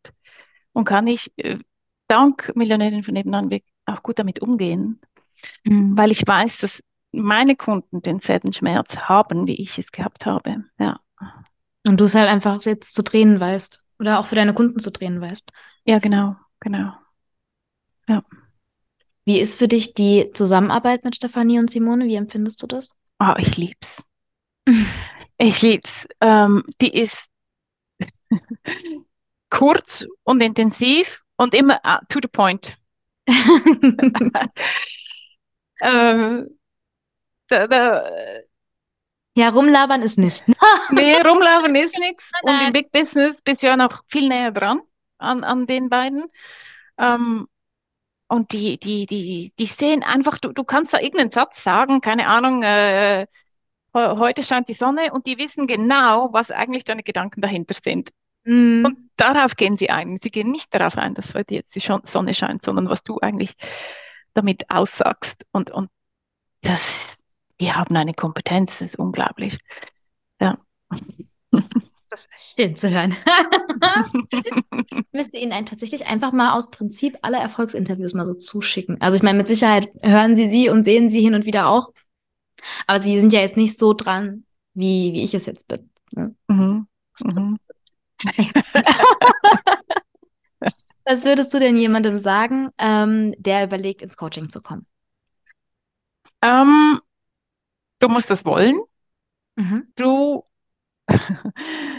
und 0.73 0.85
kann 0.85 1.07
ich 1.07 1.31
äh, 1.37 1.59
dank 2.09 2.53
Millionärin 2.55 3.03
von 3.03 3.15
nebenan 3.15 3.51
auch 3.87 4.03
gut 4.03 4.19
damit 4.19 4.41
umgehen, 4.41 5.01
mhm. 5.65 5.97
weil 5.97 6.11
ich 6.11 6.27
weiß, 6.27 6.59
dass 6.59 6.83
meine 7.13 7.57
Kunden 7.57 8.03
denselben 8.03 8.53
Schmerz 8.53 8.97
haben, 8.97 9.47
wie 9.47 9.61
ich 9.61 9.79
es 9.79 9.93
gehabt 9.93 10.27
habe. 10.27 10.65
Ja. 10.79 11.01
Und 11.87 11.99
du 11.99 12.05
es 12.05 12.15
halt 12.15 12.29
einfach 12.29 12.63
jetzt 12.63 12.95
zu 12.95 13.03
drehen 13.03 13.41
weißt 13.41 13.83
oder 13.99 14.19
auch 14.19 14.27
für 14.27 14.35
deine 14.35 14.55
Kunden 14.55 14.79
zu 14.79 14.91
drehen 14.91 15.21
weißt. 15.21 15.51
Ja, 15.85 15.99
genau, 15.99 16.37
genau. 16.61 16.93
Ja. 18.09 18.23
Wie 19.29 19.41
ist 19.41 19.59
für 19.59 19.69
dich 19.69 19.93
die 19.93 20.31
Zusammenarbeit 20.33 21.05
mit 21.05 21.15
Stefanie 21.17 21.59
und 21.59 21.71
Simone? 21.71 22.07
Wie 22.07 22.15
empfindest 22.15 22.63
du 22.63 22.67
das? 22.67 22.97
Oh, 23.19 23.35
ich 23.37 23.59
lieb's. 23.59 24.03
ich 25.37 25.61
lieb's. 25.61 26.09
Ähm, 26.23 26.65
die 26.81 26.97
ist 26.99 27.29
kurz 29.51 30.07
und 30.23 30.41
intensiv 30.41 31.23
und 31.37 31.53
immer 31.53 31.79
uh, 31.87 31.99
to 32.09 32.21
the 32.23 32.29
point. 32.29 32.79
ähm, 35.83 36.59
da, 37.49 37.67
da, 37.67 38.11
ja, 39.37 39.51
rumlabern 39.51 40.01
ist 40.01 40.17
nicht. 40.17 40.43
nee, 40.91 41.21
rumlabern 41.21 41.75
ist 41.75 41.95
nichts. 41.99 42.31
Und 42.41 42.63
im 42.63 42.73
Big 42.73 42.91
Business 42.93 43.39
bist 43.43 43.61
du 43.63 43.67
ja 43.67 43.77
noch 43.77 44.05
viel 44.07 44.27
näher 44.27 44.53
dran 44.53 44.81
an, 45.19 45.45
an 45.45 45.67
den 45.67 45.91
beiden. 45.91 46.31
Ähm, 46.97 47.47
und 48.29 48.53
die, 48.53 48.79
die, 48.79 49.07
die, 49.07 49.53
die 49.59 49.67
sehen 49.67 50.03
einfach, 50.03 50.39
du, 50.39 50.53
du 50.53 50.63
kannst 50.63 50.93
da 50.93 51.01
irgendeinen 51.01 51.31
Satz 51.31 51.63
sagen, 51.63 52.01
keine 52.01 52.29
Ahnung, 52.29 52.63
äh, 52.63 53.27
heute 53.95 54.45
scheint 54.45 54.69
die 54.69 54.75
Sonne 54.75 55.13
und 55.13 55.27
die 55.27 55.39
wissen 55.39 55.67
genau, 55.67 56.33
was 56.33 56.51
eigentlich 56.51 56.85
deine 56.85 57.03
Gedanken 57.03 57.41
dahinter 57.41 57.75
sind. 57.83 58.11
Mm. 58.45 58.85
Und 58.85 59.11
darauf 59.17 59.57
gehen 59.57 59.77
sie 59.77 59.91
ein. 59.91 60.19
Sie 60.19 60.31
gehen 60.31 60.51
nicht 60.51 60.75
darauf 60.75 60.99
ein, 60.99 61.15
dass 61.15 61.35
heute 61.35 61.55
jetzt 61.55 61.75
die 61.75 61.81
Sonne 61.81 62.35
scheint, 62.35 62.63
sondern 62.63 62.89
was 62.89 63.03
du 63.03 63.19
eigentlich 63.19 63.55
damit 64.35 64.71
aussagst. 64.71 65.47
Und, 65.53 65.71
und 65.71 65.91
das, 66.61 67.19
die 67.61 67.73
haben 67.73 67.97
eine 67.97 68.15
Kompetenz, 68.15 68.79
das 68.79 68.91
ist 68.91 68.99
unglaublich. 68.99 69.59
Ja. 70.41 70.59
Das 72.11 72.27
ist 72.37 72.57
schön 72.57 72.75
zu 72.77 72.91
hören. 72.91 73.15
Müsste 75.13 75.37
Ihnen 75.37 75.53
ein, 75.53 75.67
tatsächlich 75.67 76.07
einfach 76.07 76.33
mal 76.33 76.55
aus 76.55 76.71
Prinzip 76.71 77.19
alle 77.23 77.39
Erfolgsinterviews 77.39 78.15
mal 78.15 78.25
so 78.25 78.35
zuschicken. 78.35 79.01
Also 79.01 79.17
ich 79.17 79.23
meine, 79.23 79.37
mit 79.37 79.47
Sicherheit 79.49 79.91
hören 80.03 80.35
Sie 80.35 80.49
sie 80.49 80.71
und 80.71 80.85
sehen 80.85 81.11
sie 81.11 81.21
hin 81.21 81.35
und 81.35 81.45
wieder 81.45 81.69
auch. 81.69 81.93
Aber 82.87 83.01
Sie 83.01 83.19
sind 83.19 83.33
ja 83.33 83.41
jetzt 83.41 83.57
nicht 83.57 83.79
so 83.79 83.93
dran, 83.93 84.45
wie, 84.75 85.13
wie 85.13 85.23
ich 85.23 85.35
es 85.35 85.47
jetzt 85.47 85.69
bin. 85.69 85.91
Ne? 86.13 86.35
Mhm. 86.49 86.87
Mhm. 87.25 87.59
Was 91.05 91.25
würdest 91.25 91.55
du 91.55 91.59
denn 91.59 91.77
jemandem 91.77 92.19
sagen, 92.19 92.71
ähm, 92.79 93.35
der 93.39 93.65
überlegt, 93.65 94.03
ins 94.03 94.17
Coaching 94.17 94.51
zu 94.51 94.61
kommen? 94.61 94.87
Ähm, 96.43 97.01
du 97.99 98.09
musst 98.09 98.31
das 98.31 98.45
wollen. 98.45 98.81
Mhm. 99.57 99.89
Du 99.97 100.45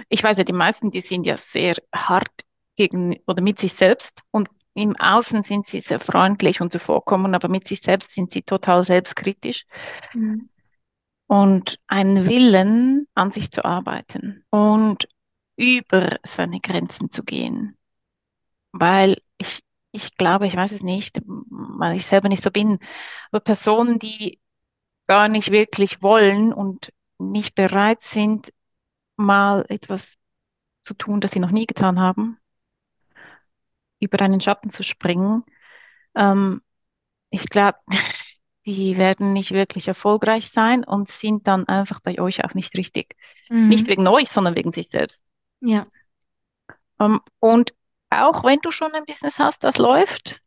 ich 0.09 0.23
weiß 0.23 0.37
ja, 0.37 0.43
die 0.43 0.53
meisten, 0.53 0.91
die 0.91 1.01
sind 1.01 1.25
ja 1.25 1.37
sehr 1.51 1.75
hart 1.93 2.31
gegen 2.75 3.19
oder 3.27 3.41
mit 3.41 3.59
sich 3.59 3.73
selbst 3.73 4.21
und 4.31 4.49
im 4.73 4.95
Außen 4.95 5.43
sind 5.43 5.67
sie 5.67 5.81
sehr 5.81 5.99
freundlich 5.99 6.61
und 6.61 6.71
zuvorkommen, 6.71 7.35
aber 7.35 7.49
mit 7.49 7.67
sich 7.67 7.81
selbst 7.81 8.13
sind 8.13 8.31
sie 8.31 8.43
total 8.43 8.85
selbstkritisch. 8.85 9.65
Mhm. 10.13 10.49
Und 11.27 11.79
einen 11.87 12.27
Willen, 12.27 13.07
an 13.13 13.31
sich 13.31 13.51
zu 13.51 13.65
arbeiten 13.65 14.45
und 14.49 15.07
über 15.57 16.17
seine 16.23 16.59
Grenzen 16.59 17.11
zu 17.11 17.23
gehen. 17.23 17.77
Weil 18.71 19.17
ich, 19.37 19.61
ich 19.91 20.15
glaube, 20.15 20.47
ich 20.47 20.55
weiß 20.55 20.71
es 20.71 20.81
nicht, 20.81 21.19
weil 21.25 21.97
ich 21.97 22.05
selber 22.05 22.29
nicht 22.29 22.43
so 22.43 22.49
bin, 22.49 22.79
aber 23.31 23.41
Personen, 23.41 23.99
die 23.99 24.39
gar 25.07 25.27
nicht 25.27 25.51
wirklich 25.51 26.01
wollen 26.01 26.53
und 26.53 26.93
nicht 27.19 27.53
bereit 27.53 28.01
sind, 28.01 28.51
mal 29.19 29.65
etwas 29.69 30.17
zu 30.81 30.93
tun, 30.93 31.21
das 31.21 31.31
sie 31.31 31.39
noch 31.39 31.51
nie 31.51 31.65
getan 31.65 31.99
haben, 31.99 32.39
über 33.99 34.19
einen 34.21 34.41
Schatten 34.41 34.71
zu 34.71 34.83
springen. 34.83 35.43
Ähm, 36.15 36.61
ich 37.29 37.45
glaube, 37.49 37.77
die 38.65 38.97
werden 38.97 39.33
nicht 39.33 39.51
wirklich 39.51 39.87
erfolgreich 39.87 40.47
sein 40.47 40.83
und 40.83 41.09
sind 41.09 41.47
dann 41.47 41.67
einfach 41.67 41.99
bei 41.99 42.19
euch 42.19 42.43
auch 42.43 42.53
nicht 42.53 42.75
richtig. 42.77 43.15
Mhm. 43.49 43.69
Nicht 43.69 43.87
wegen 43.87 44.07
euch, 44.07 44.29
sondern 44.29 44.55
wegen 44.55 44.71
sich 44.71 44.89
selbst. 44.89 45.23
Ja. 45.61 45.85
Um, 46.97 47.13
ähm, 47.13 47.21
und 47.39 47.73
auch 48.09 48.43
wenn 48.43 48.59
du 48.59 48.71
schon 48.71 48.91
ein 48.93 49.05
Business 49.05 49.39
hast, 49.39 49.63
das 49.63 49.77
läuft, 49.77 50.41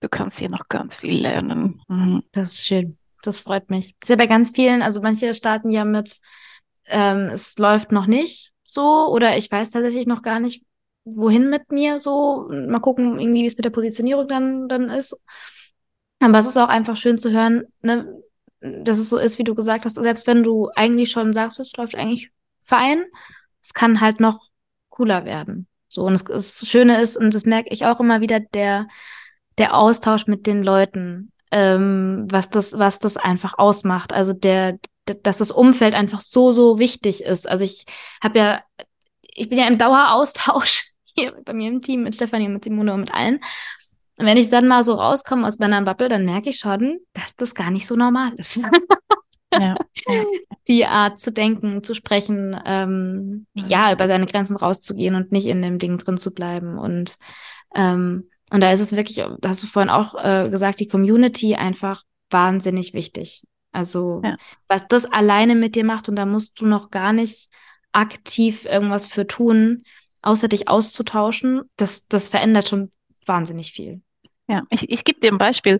du 0.00 0.08
kannst 0.08 0.38
hier 0.38 0.48
noch 0.48 0.68
ganz 0.68 0.96
viel 0.96 1.20
lernen. 1.20 1.82
Mhm. 1.88 2.22
Das 2.32 2.54
ist 2.54 2.66
schön. 2.66 2.98
Das 3.22 3.40
freut 3.40 3.70
mich. 3.70 3.94
Das 4.00 4.08
ist 4.08 4.10
ja 4.10 4.16
bei 4.16 4.26
ganz 4.26 4.50
vielen, 4.50 4.82
also 4.82 5.00
manche 5.00 5.34
starten 5.34 5.70
ja 5.70 5.84
mit, 5.84 6.18
ähm, 6.86 7.30
es 7.32 7.58
läuft 7.58 7.92
noch 7.92 8.06
nicht 8.06 8.52
so 8.62 9.08
oder 9.08 9.36
ich 9.36 9.50
weiß 9.50 9.70
tatsächlich 9.70 10.06
noch 10.06 10.22
gar 10.22 10.40
nicht, 10.40 10.64
wohin 11.04 11.50
mit 11.50 11.70
mir 11.70 11.98
so. 11.98 12.48
Mal 12.50 12.80
gucken, 12.80 13.18
irgendwie, 13.18 13.42
wie 13.42 13.46
es 13.46 13.56
mit 13.56 13.64
der 13.64 13.70
Positionierung 13.70 14.26
dann, 14.28 14.68
dann 14.68 14.88
ist. 14.90 15.18
Aber 16.20 16.38
es 16.38 16.46
ist 16.46 16.56
auch 16.56 16.68
einfach 16.68 16.96
schön 16.96 17.18
zu 17.18 17.30
hören, 17.30 17.64
ne, 17.82 18.08
dass 18.60 18.98
es 18.98 19.10
so 19.10 19.18
ist, 19.18 19.38
wie 19.38 19.44
du 19.44 19.54
gesagt 19.54 19.84
hast, 19.84 19.96
selbst 19.96 20.26
wenn 20.26 20.42
du 20.42 20.70
eigentlich 20.74 21.10
schon 21.10 21.32
sagst, 21.32 21.60
es 21.60 21.76
läuft 21.76 21.94
eigentlich 21.94 22.30
fein, 22.60 23.04
es 23.62 23.74
kann 23.74 24.00
halt 24.00 24.20
noch 24.20 24.48
cooler 24.88 25.24
werden. 25.24 25.66
So, 25.88 26.02
und 26.02 26.14
das, 26.14 26.24
das 26.24 26.68
Schöne 26.68 27.00
ist, 27.02 27.16
und 27.16 27.34
das 27.34 27.44
merke 27.44 27.70
ich 27.70 27.84
auch 27.84 28.00
immer 28.00 28.20
wieder, 28.20 28.40
der, 28.40 28.88
der 29.58 29.76
Austausch 29.76 30.26
mit 30.26 30.46
den 30.46 30.62
Leuten, 30.62 31.30
ähm, 31.50 32.26
was 32.30 32.48
das, 32.48 32.78
was 32.78 32.98
das 32.98 33.16
einfach 33.16 33.58
ausmacht. 33.58 34.12
Also 34.12 34.32
der, 34.32 34.78
dass 35.04 35.38
das 35.38 35.50
Umfeld 35.50 35.94
einfach 35.94 36.20
so, 36.20 36.52
so 36.52 36.78
wichtig 36.78 37.22
ist. 37.22 37.48
Also 37.48 37.64
ich 37.64 37.86
habe 38.22 38.38
ja, 38.38 38.62
ich 39.22 39.48
bin 39.48 39.58
ja 39.58 39.66
im 39.66 39.78
Daueraustausch 39.78 40.84
hier 41.14 41.32
bei 41.44 41.52
mir 41.52 41.68
im 41.68 41.82
Team 41.82 42.02
mit 42.02 42.14
Stefanie, 42.14 42.48
mit 42.48 42.64
Simone 42.64 42.94
und 42.94 43.00
mit 43.00 43.14
allen. 43.14 43.40
Und 44.16 44.26
wenn 44.26 44.36
ich 44.36 44.48
dann 44.48 44.68
mal 44.68 44.84
so 44.84 44.94
rauskomme 44.94 45.46
aus 45.46 45.58
meiner 45.58 45.82
Bubble, 45.82 46.08
dann 46.08 46.24
merke 46.24 46.50
ich 46.50 46.58
schon, 46.58 47.00
dass 47.14 47.34
das 47.36 47.54
gar 47.54 47.70
nicht 47.70 47.86
so 47.86 47.96
normal 47.96 48.32
ist. 48.36 48.60
Ja, 49.52 49.76
ja. 50.08 50.24
Die 50.66 50.84
Art 50.84 51.20
zu 51.20 51.32
denken, 51.32 51.84
zu 51.84 51.94
sprechen, 51.94 52.60
ähm, 52.64 53.46
ja, 53.54 53.92
über 53.92 54.08
seine 54.08 54.26
Grenzen 54.26 54.56
rauszugehen 54.56 55.14
und 55.14 55.30
nicht 55.30 55.46
in 55.46 55.62
dem 55.62 55.78
Ding 55.78 55.96
drin 55.98 56.18
zu 56.18 56.34
bleiben. 56.34 56.76
Und, 56.78 57.14
ähm, 57.74 58.30
und 58.50 58.60
da 58.60 58.72
ist 58.72 58.80
es 58.80 58.96
wirklich, 58.96 59.16
da 59.16 59.48
hast 59.48 59.62
du 59.62 59.66
vorhin 59.66 59.90
auch 59.90 60.14
äh, 60.16 60.50
gesagt, 60.50 60.80
die 60.80 60.88
Community 60.88 61.54
einfach 61.54 62.02
wahnsinnig 62.30 62.94
wichtig. 62.94 63.44
Also, 63.74 64.22
ja. 64.24 64.36
was 64.68 64.86
das 64.86 65.04
alleine 65.04 65.54
mit 65.54 65.74
dir 65.74 65.84
macht, 65.84 66.08
und 66.08 66.16
da 66.16 66.26
musst 66.26 66.60
du 66.60 66.66
noch 66.66 66.90
gar 66.90 67.12
nicht 67.12 67.48
aktiv 67.92 68.64
irgendwas 68.64 69.06
für 69.06 69.26
tun, 69.26 69.84
außer 70.22 70.48
dich 70.48 70.68
auszutauschen, 70.68 71.62
das, 71.76 72.06
das 72.08 72.28
verändert 72.28 72.68
schon 72.68 72.92
wahnsinnig 73.26 73.72
viel. 73.72 74.00
Ja, 74.46 74.62
ich, 74.70 74.90
ich 74.90 75.04
gebe 75.04 75.20
dir 75.20 75.32
ein 75.32 75.38
Beispiel. 75.38 75.78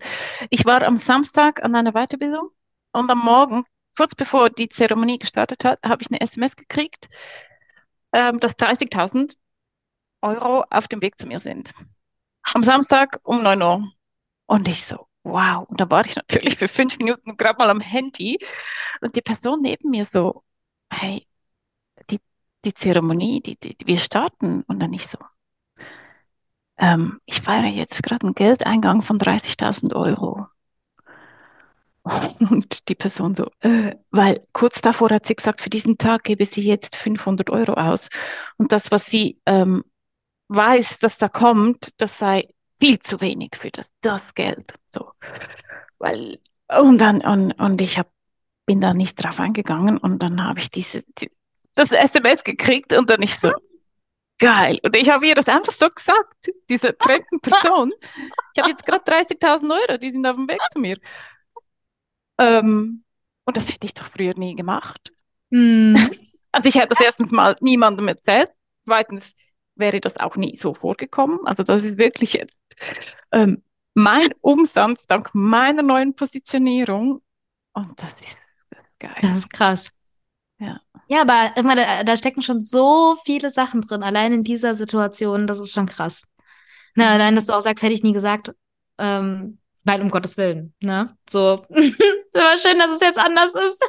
Ich 0.49 0.65
war 0.65 0.83
am 0.83 0.97
Samstag 0.97 1.63
an 1.63 1.75
einer 1.75 1.93
Weiterbildung 1.93 2.49
und 2.91 3.09
am 3.09 3.19
Morgen, 3.19 3.63
kurz 3.95 4.15
bevor 4.15 4.49
die 4.49 4.69
Zeremonie 4.69 5.17
gestartet 5.17 5.63
hat, 5.63 5.79
habe 5.83 6.01
ich 6.01 6.09
eine 6.09 6.19
SMS 6.19 6.55
gekriegt, 6.55 7.07
ähm, 8.11 8.39
dass 8.39 8.57
30.000 8.57 9.35
Euro 10.21 10.65
auf 10.69 10.87
dem 10.87 11.01
Weg 11.01 11.19
zu 11.19 11.27
mir 11.27 11.39
sind. 11.39 11.71
Am 12.53 12.63
Samstag 12.63 13.19
um 13.23 13.41
9 13.41 13.61
Uhr. 13.61 13.91
Und 14.47 14.67
ich 14.67 14.85
so, 14.85 15.04
wow. 15.25 15.67
Und 15.67 15.81
da 15.81 15.89
war 15.89 16.05
ich 16.05 16.15
natürlich 16.15 16.57
für 16.57 16.67
fünf 16.67 16.97
Minuten 16.99 17.37
gerade 17.37 17.57
mal 17.57 17.69
am 17.69 17.81
Handy 17.81 18.39
und 19.01 19.15
die 19.15 19.21
Person 19.21 19.61
neben 19.61 19.89
mir 19.89 20.07
so, 20.11 20.43
hey, 20.89 21.27
die, 22.09 22.19
die 22.65 22.73
Zeremonie, 22.73 23.41
die, 23.41 23.57
die, 23.57 23.77
wir 23.85 23.99
starten. 23.99 24.63
Und 24.67 24.79
dann 24.79 24.93
ich 24.93 25.07
so, 25.07 25.17
ähm, 26.77 27.19
ich 27.25 27.41
feiere 27.41 27.67
jetzt 27.67 28.03
gerade 28.03 28.25
einen 28.25 28.35
Geldeingang 28.35 29.01
von 29.01 29.17
30.000 29.19 29.95
Euro. 29.95 30.47
Und 32.51 32.87
die 32.89 32.95
Person 32.95 33.35
so, 33.35 33.49
äh, 33.61 33.95
weil 34.11 34.45
kurz 34.53 34.81
davor 34.81 35.09
hat 35.09 35.25
sie 35.25 35.35
gesagt, 35.35 35.61
für 35.61 35.69
diesen 35.71 35.97
Tag 35.97 36.23
gebe 36.23 36.45
sie 36.45 36.61
jetzt 36.61 36.95
500 36.95 37.49
Euro 37.49 37.73
aus. 37.73 38.09
Und 38.57 38.71
das, 38.71 38.91
was 38.91 39.05
sie 39.05 39.41
ähm, 39.45 39.83
weiß, 40.49 40.99
dass 40.99 41.17
da 41.17 41.27
kommt, 41.29 41.99
das 41.99 42.19
sei 42.19 42.49
viel 42.79 42.99
zu 42.99 43.21
wenig 43.21 43.51
für 43.55 43.71
das, 43.71 43.91
das 44.01 44.33
Geld. 44.33 44.73
So. 44.85 45.11
Weil, 45.97 46.39
und 46.67 46.97
dann, 46.99 47.21
und, 47.21 47.53
und 47.53 47.81
ich 47.81 47.97
hab, 47.97 48.09
bin 48.65 48.81
da 48.81 48.93
nicht 48.93 49.23
drauf 49.23 49.39
eingegangen 49.39 49.97
und 49.97 50.19
dann 50.19 50.43
habe 50.43 50.59
ich 50.59 50.71
diese, 50.71 51.03
die, 51.19 51.31
das 51.75 51.91
SMS 51.91 52.43
gekriegt 52.43 52.93
und 52.93 53.09
dann 53.09 53.21
ich 53.21 53.39
so, 53.39 53.51
geil. 54.39 54.79
Und 54.83 54.95
ich 54.95 55.09
habe 55.09 55.25
ihr 55.27 55.35
das 55.35 55.47
einfach 55.47 55.73
so 55.73 55.89
gesagt, 55.89 56.49
dieser 56.69 56.93
fremden 56.99 57.39
Person. 57.41 57.93
Ich 58.53 58.61
habe 58.61 58.71
jetzt 58.71 58.85
gerade 58.85 59.03
30.000 59.03 59.71
Euro, 59.71 59.97
die 59.97 60.11
sind 60.11 60.25
auf 60.25 60.35
dem 60.35 60.47
Weg 60.47 60.59
zu 60.71 60.79
mir. 60.79 60.97
Ähm, 62.37 63.03
und 63.45 63.57
das 63.57 63.67
hätte 63.67 63.85
ich 63.85 63.93
doch 63.93 64.05
früher 64.05 64.33
nie 64.35 64.55
gemacht. 64.55 65.11
Mm. 65.49 65.95
Also 66.51 66.69
ich 66.69 66.75
hätte 66.75 66.95
das 66.95 67.01
erstens 67.01 67.33
mal 67.33 67.57
niemandem 67.59 68.07
erzählt. 68.07 68.49
Zweitens 68.83 69.33
wäre 69.75 69.99
das 69.99 70.17
auch 70.17 70.35
nie 70.35 70.57
so 70.57 70.73
vorgekommen. 70.73 71.39
Also 71.45 71.63
das 71.63 71.83
ist 71.83 71.97
wirklich 71.97 72.33
jetzt 72.33 72.57
ähm, 73.31 73.63
mein 73.93 74.29
Umsatz 74.41 75.07
dank 75.07 75.33
meiner 75.33 75.81
neuen 75.81 76.15
Positionierung. 76.15 77.21
Und 77.73 78.01
das 78.01 78.13
ist, 78.13 78.37
das 78.69 78.79
ist 78.79 78.99
geil. 78.99 79.15
Das 79.21 79.37
ist 79.37 79.49
krass. 79.49 79.91
Ja. 80.59 80.79
Ja, 81.07 81.21
aber 81.21 81.55
immer, 81.57 81.75
da, 81.75 82.03
da 82.03 82.17
stecken 82.17 82.41
schon 82.41 82.65
so 82.65 83.15
viele 83.25 83.51
Sachen 83.51 83.81
drin, 83.81 84.01
allein 84.01 84.33
in 84.33 84.43
dieser 84.43 84.73
Situation, 84.73 85.45
das 85.45 85.59
ist 85.59 85.71
schon 85.71 85.85
krass. 85.85 86.23
Na, 86.95 87.05
ne, 87.05 87.11
allein, 87.11 87.35
dass 87.35 87.45
du 87.45 87.53
auch 87.53 87.61
sagst, 87.61 87.83
hätte 87.83 87.93
ich 87.93 88.03
nie 88.03 88.13
gesagt, 88.13 88.55
ähm, 88.97 89.59
weil 89.83 90.01
um 90.01 90.09
Gottes 90.09 90.37
Willen, 90.37 90.73
ne? 90.81 91.15
So, 91.29 91.65
aber 91.69 92.57
schön, 92.57 92.79
dass 92.79 92.91
es 92.91 93.01
jetzt 93.01 93.19
anders 93.19 93.53
ist. 93.53 93.83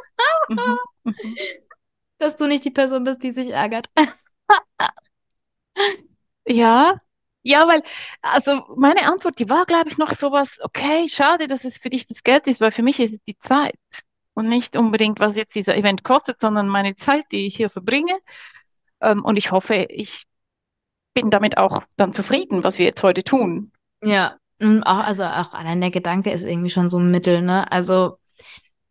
Mhm, 0.49 0.79
mhm. 1.05 1.37
dass 2.19 2.37
du 2.37 2.47
nicht 2.47 2.65
die 2.65 2.71
Person 2.71 3.05
bist, 3.05 3.23
die 3.23 3.33
sich 3.33 3.49
ärgert. 3.49 3.89
ja, 6.47 7.01
ja, 7.43 7.69
weil, 7.69 7.83
also 8.23 8.65
meine 8.77 9.03
Antwort, 9.05 9.39
die 9.39 9.49
war, 9.49 9.67
glaube 9.67 9.89
ich, 9.89 9.99
noch 9.99 10.11
sowas, 10.11 10.59
okay, 10.63 11.09
schade, 11.09 11.47
dass 11.47 11.65
es 11.65 11.79
für 11.79 11.91
dich 11.91 12.09
das 12.09 12.25
Geld 12.25 12.49
ist, 12.49 12.61
weil 12.61 12.73
für 12.73 12.83
mich 12.83 12.99
ist 12.99 13.15
es 13.15 13.21
die 13.25 13.39
Zeit 13.39 13.79
und 14.35 14.49
nicht 14.49 14.77
unbedingt, 14.77 15.21
was 15.21 15.37
jetzt 15.37 15.55
dieser 15.55 15.77
Event 15.77 16.03
kostet, 16.03 16.41
sondern 16.41 16.67
meine 16.69 16.97
Zeit, 16.97 17.25
die 17.31 17.47
ich 17.47 17.55
hier 17.57 17.71
verbringe. 17.71 18.19
Ähm, 19.01 19.25
und 19.25 19.37
ich 19.37 19.53
hoffe, 19.53 19.87
ich 19.89 20.25
bin 21.15 21.31
damit 21.31 21.57
auch 21.57 21.85
dann 21.97 22.13
zufrieden, 22.13 22.65
was 22.65 22.79
wir 22.79 22.85
jetzt 22.85 23.03
heute 23.03 23.23
tun. 23.23 23.71
Ja, 24.03 24.37
auch, 24.61 24.99
also 24.99 25.23
auch 25.25 25.53
allein 25.53 25.81
der 25.81 25.91
Gedanke 25.91 26.33
ist 26.33 26.43
irgendwie 26.43 26.71
schon 26.71 26.91
so 26.91 26.99
ein 26.99 27.11
Mittel, 27.11 27.43
ne? 27.43 27.71
Also 27.71 28.19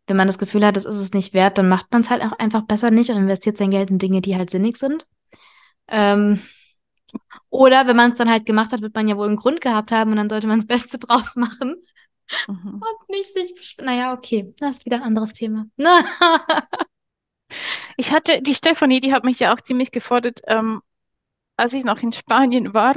wenn 0.06 0.16
man 0.16 0.28
das 0.28 0.38
Gefühl 0.38 0.64
hat, 0.64 0.76
das 0.76 0.84
ist 0.84 1.00
es 1.00 1.12
nicht 1.12 1.34
wert, 1.34 1.58
dann 1.58 1.68
macht 1.68 1.92
man 1.92 2.00
es 2.00 2.10
halt 2.10 2.22
auch 2.22 2.32
einfach 2.38 2.62
besser 2.62 2.90
nicht 2.90 3.10
und 3.10 3.16
investiert 3.16 3.56
sein 3.56 3.70
Geld 3.70 3.90
in 3.90 3.98
Dinge, 3.98 4.20
die 4.20 4.36
halt 4.36 4.50
sinnig 4.50 4.76
sind. 4.76 5.06
Ähm, 5.88 6.40
oder 7.50 7.86
wenn 7.86 7.96
man 7.96 8.12
es 8.12 8.18
dann 8.18 8.30
halt 8.30 8.46
gemacht 8.46 8.72
hat, 8.72 8.82
wird 8.82 8.94
man 8.94 9.08
ja 9.08 9.16
wohl 9.16 9.26
einen 9.26 9.36
Grund 9.36 9.60
gehabt 9.60 9.92
haben 9.92 10.10
und 10.10 10.16
dann 10.16 10.30
sollte 10.30 10.46
man 10.46 10.58
das 10.58 10.66
Beste 10.68 10.98
draus 10.98 11.36
machen. 11.36 11.76
Mhm. 12.48 12.82
Und 12.82 13.08
nicht 13.08 13.32
sich, 13.32 13.76
naja, 13.80 14.12
okay, 14.12 14.52
das 14.58 14.76
ist 14.76 14.84
wieder 14.84 14.96
ein 14.96 15.02
anderes 15.02 15.32
Thema. 15.32 15.66
ich 17.96 18.12
hatte, 18.12 18.42
die 18.42 18.54
Stefanie, 18.54 19.00
die 19.00 19.12
hat 19.12 19.24
mich 19.24 19.38
ja 19.38 19.54
auch 19.54 19.60
ziemlich 19.60 19.92
gefordert, 19.92 20.40
ähm, 20.46 20.82
als 21.56 21.72
ich 21.72 21.84
noch 21.84 22.02
in 22.02 22.12
Spanien 22.12 22.74
war, 22.74 22.96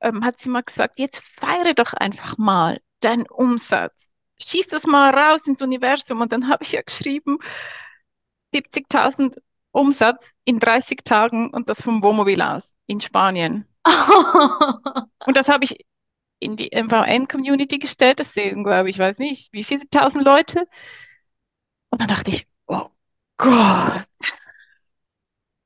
ähm, 0.00 0.24
hat 0.24 0.40
sie 0.40 0.48
mal 0.48 0.62
gesagt, 0.62 0.98
jetzt 0.98 1.22
feiere 1.22 1.74
doch 1.74 1.92
einfach 1.92 2.38
mal 2.38 2.80
deinen 3.00 3.26
Umsatz. 3.28 4.10
Schieß 4.42 4.68
das 4.68 4.84
mal 4.84 5.10
raus 5.10 5.46
ins 5.46 5.62
Universum. 5.62 6.20
Und 6.20 6.32
dann 6.32 6.48
habe 6.48 6.64
ich 6.64 6.72
ja 6.72 6.82
geschrieben, 6.82 7.38
70.000 8.54 9.36
Umsatz 9.72 10.30
in 10.44 10.58
30 10.58 11.04
Tagen 11.04 11.50
und 11.50 11.68
das 11.68 11.82
vom 11.82 12.02
Wohnmobil 12.02 12.40
aus 12.42 12.74
in 12.86 13.00
Spanien. 13.00 13.69
und 15.26 15.36
das 15.36 15.48
habe 15.48 15.64
ich 15.64 15.84
in 16.38 16.56
die 16.56 16.70
MVN-Community 16.72 17.78
gestellt. 17.78 18.20
Das 18.20 18.32
sehen, 18.32 18.64
glaube 18.64 18.90
ich, 18.90 18.98
weiß 18.98 19.18
nicht, 19.18 19.52
wie 19.52 19.64
viele 19.64 19.88
tausend 19.88 20.24
Leute. 20.24 20.66
Und 21.90 22.00
dann 22.00 22.08
dachte 22.08 22.30
ich, 22.30 22.46
oh 22.66 22.88
Gott. 23.36 24.06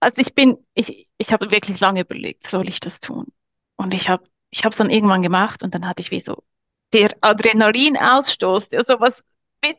Also 0.01 0.21
ich 0.21 0.35
bin, 0.35 0.59
ich, 0.75 1.09
ich 1.17 1.33
habe 1.33 1.51
wirklich 1.51 1.81
lange 1.81 2.03
überlegt, 2.03 2.49
soll 2.51 2.69
ich 2.69 2.81
das 2.81 2.99
tun? 2.99 3.27
Und 3.77 3.95
ich 3.95 4.09
habe 4.09 4.25
ich 4.51 4.65
es 4.65 4.77
dann 4.77 4.91
irgendwann 4.91 5.23
gemacht 5.23 5.63
und 5.63 5.75
dann 5.75 5.87
hatte 5.87 6.03
ich 6.03 6.11
wie 6.11 6.21
so, 6.21 6.45
der 6.93 7.11
Adrenalinausstoß, 7.21 8.69
der 8.69 8.85
sowas 8.85 9.15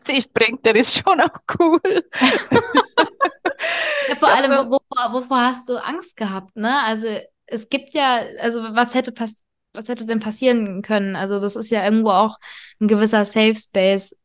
sich 0.05 0.33
bringt, 0.33 0.65
der 0.65 0.75
ist 0.75 0.97
schon 0.97 1.21
auch 1.21 1.39
cool. 1.59 1.79
ja, 4.09 4.15
vor 4.15 4.29
allem, 4.29 4.69
wovor, 4.69 5.13
wovor 5.13 5.41
hast 5.41 5.69
du 5.69 5.77
Angst 5.77 6.17
gehabt, 6.17 6.55
ne? 6.55 6.83
Also 6.83 7.07
es 7.47 7.69
gibt 7.69 7.93
ja, 7.93 8.21
also 8.39 8.61
was 8.61 8.93
hätte 8.93 9.11
passiert? 9.11 9.45
was 9.75 9.89
hätte 9.89 10.05
denn 10.05 10.19
passieren 10.19 10.81
können? 10.81 11.15
Also 11.15 11.39
das 11.39 11.55
ist 11.55 11.69
ja 11.69 11.83
irgendwo 11.83 12.11
auch 12.11 12.37
ein 12.79 12.87
gewisser 12.87 13.25
Safe 13.25 13.55
Space 13.55 14.15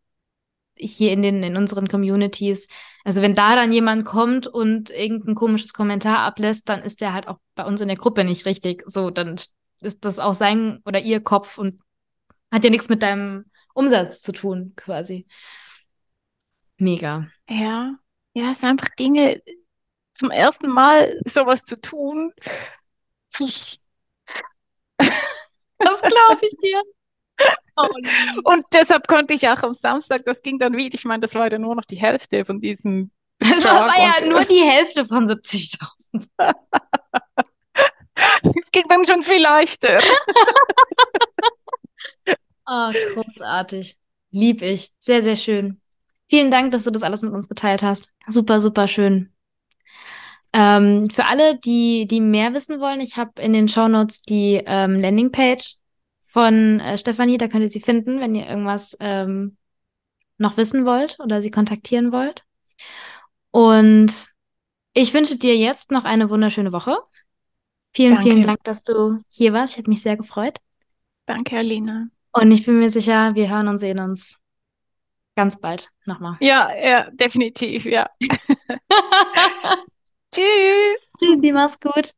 hier 0.77 1.13
in 1.13 1.23
den 1.23 1.43
in 1.43 1.57
unseren 1.57 1.89
Communities. 1.89 2.69
Also 3.05 3.23
wenn 3.23 3.35
da 3.35 3.55
dann 3.55 3.73
jemand 3.73 4.05
kommt 4.05 4.47
und 4.47 4.91
irgendein 4.91 5.35
komisches 5.35 5.73
Kommentar 5.73 6.21
ablässt, 6.21 6.69
dann 6.69 6.83
ist 6.83 7.01
der 7.01 7.13
halt 7.13 7.29
auch 7.29 7.39
bei 7.55 7.65
uns 7.65 7.81
in 7.81 7.89
der 7.89 7.97
Gruppe 7.97 8.25
nicht 8.25 8.47
richtig. 8.47 8.83
So, 8.87 9.11
dann 9.11 9.37
ist 9.81 10.05
das 10.05 10.19
auch 10.19 10.35
sein 10.35 10.81
oder 10.85 11.01
ihr 11.01 11.21
Kopf 11.21 11.59
und 11.59 11.81
hat 12.51 12.65
ja 12.65 12.71
nichts 12.71 12.89
mit 12.89 13.03
deinem 13.03 13.47
Umsatz 13.75 14.23
zu 14.23 14.33
tun, 14.33 14.73
quasi. 14.77 15.27
Mega. 16.79 17.29
Ja, 17.49 17.95
ja, 18.33 18.51
es 18.51 18.61
sind 18.61 18.71
einfach 18.71 18.89
Dinge, 18.99 19.43
zum 20.13 20.31
ersten 20.31 20.69
Mal 20.69 21.21
sowas 21.27 21.63
zu 21.65 21.81
tun. 21.81 22.33
Das 25.83 26.03
glaube 26.03 26.41
ich 26.43 26.55
dir. 26.59 26.83
Oh, 27.75 27.89
und 28.45 28.65
deshalb 28.75 29.09
konnte 29.09 29.33
ich 29.33 29.49
auch 29.49 29.63
am 29.63 29.73
Samstag, 29.73 30.27
das 30.27 30.43
ging 30.43 30.59
dann 30.59 30.77
wieder, 30.77 30.95
ich 30.95 31.07
meine, 31.07 31.23
das 31.23 31.35
war 31.35 31.51
ja 31.51 31.59
nur 31.59 31.75
noch 31.75 31.87
die 31.87 31.97
Hälfte 31.97 32.45
von 32.45 32.61
diesem 32.61 33.11
Das 33.41 33.65
war 33.65 33.99
ja 33.99 34.27
nur 34.27 34.45
die 34.45 34.63
Hälfte 34.63 35.05
von 35.05 35.29
70.000. 35.29 36.29
Es 38.43 38.71
ging 38.71 38.85
dann 38.87 39.07
schon 39.07 39.23
viel 39.23 39.41
leichter. 39.41 40.01
oh, 42.67 42.93
großartig. 43.15 43.97
Lieb 44.31 44.61
ich. 44.61 44.93
Sehr, 44.99 45.23
sehr 45.23 45.37
schön. 45.37 45.81
Vielen 46.29 46.51
Dank, 46.51 46.73
dass 46.73 46.85
du 46.85 46.91
das 46.91 47.03
alles 47.03 47.23
mit 47.23 47.33
uns 47.33 47.49
geteilt 47.49 47.83
hast. 47.83 48.11
Super, 48.27 48.61
super 48.61 48.87
schön. 48.89 49.33
Ähm, 50.53 51.09
für 51.11 51.27
alle, 51.27 51.59
die, 51.59 52.07
die 52.07 52.21
mehr 52.21 52.55
wissen 52.55 52.81
wollen, 52.81 53.01
ich 53.01 53.17
habe 53.17 53.41
in 53.41 53.53
den 53.53 53.69
Shownotes 53.69 54.23
die 54.23 54.63
ähm, 54.67 55.01
Landingpage 55.01 55.77
von 56.27 56.81
äh, 56.81 56.99
Stefanie, 56.99 57.39
da 57.39 57.49
könnt 57.49 57.63
ihr 57.63 57.69
sie 57.69 57.81
finden, 57.81 58.21
wenn 58.21 58.35
ihr 58.35 58.49
irgendwas 58.49 58.97
ähm, 59.01 59.57
noch 60.39 60.57
wissen 60.57 60.85
wollt 60.85 61.19
oder 61.21 61.41
sie 61.41 61.51
kontaktieren 61.51 62.13
wollt. 62.13 62.45
Und 63.51 64.13
ich 64.93 65.15
wünsche 65.15 65.39
dir 65.39 65.57
jetzt 65.57 65.93
noch 65.93 66.05
eine 66.05 66.31
wunderschöne 66.31 66.73
Woche. 66.73 66.99
Vielen, 67.93 68.15
Danke. 68.15 68.31
vielen 68.31 68.43
Dank, 68.43 68.63
dass 68.65 68.83
du 68.83 69.19
hier 69.29 69.53
warst. 69.53 69.75
Ich 69.75 69.79
habe 69.79 69.91
mich 69.91 70.03
sehr 70.03 70.17
gefreut. 70.17 70.59
Danke, 71.27 71.57
Alina. 71.57 72.07
Und 72.33 72.51
ich 72.53 72.65
bin 72.65 72.79
mir 72.79 72.91
sicher, 72.91 73.35
wir 73.35 73.51
hören 73.51 73.69
und 73.69 73.79
sehen 73.79 73.99
uns 73.99 74.39
ganz 75.37 75.61
bald 75.61 75.91
nochmal. 76.07 76.37
Ja, 76.41 76.71
ja, 76.77 77.11
definitiv, 77.11 77.85
ja. 77.85 78.09
Tschüss. 80.33 81.11
Tschüssi, 81.19 81.51
mach's 81.51 81.79
gut. 81.81 82.15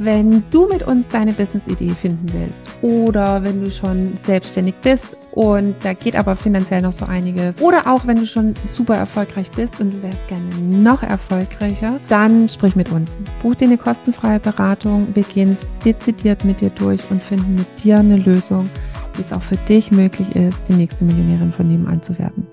Wenn 0.00 0.44
du 0.50 0.68
mit 0.68 0.82
uns 0.82 1.08
deine 1.08 1.32
Business-Idee 1.32 1.90
finden 1.90 2.26
willst 2.32 2.64
oder 2.82 3.42
wenn 3.42 3.64
du 3.64 3.70
schon 3.70 4.16
selbstständig 4.16 4.74
bist 4.76 5.16
und 5.32 5.74
da 5.82 5.92
geht 5.92 6.14
aber 6.14 6.36
finanziell 6.36 6.82
noch 6.82 6.92
so 6.92 7.04
einiges 7.04 7.60
oder 7.60 7.86
auch 7.86 8.06
wenn 8.06 8.16
du 8.16 8.26
schon 8.26 8.54
super 8.70 8.96
erfolgreich 8.96 9.50
bist 9.50 9.80
und 9.80 9.92
du 9.92 10.02
wärst 10.02 10.28
gerne 10.28 10.44
noch 10.60 11.02
erfolgreicher, 11.02 11.98
dann 12.08 12.48
sprich 12.48 12.76
mit 12.76 12.90
uns. 12.90 13.18
Buch 13.42 13.56
dir 13.56 13.66
eine 13.66 13.78
kostenfreie 13.78 14.38
Beratung, 14.38 15.08
wir 15.14 15.24
gehen 15.24 15.56
es 15.60 15.68
dezidiert 15.84 16.44
mit 16.44 16.60
dir 16.60 16.70
durch 16.70 17.08
und 17.10 17.20
finden 17.20 17.56
mit 17.56 17.84
dir 17.84 17.98
eine 17.98 18.16
Lösung, 18.16 18.70
wie 19.16 19.22
es 19.22 19.32
auch 19.32 19.42
für 19.42 19.56
dich 19.68 19.90
möglich 19.90 20.34
ist, 20.36 20.58
die 20.68 20.74
nächste 20.74 21.04
Millionärin 21.04 21.52
von 21.52 21.66
nebenan 21.66 22.02
zu 22.02 22.16
werden. 22.18 22.46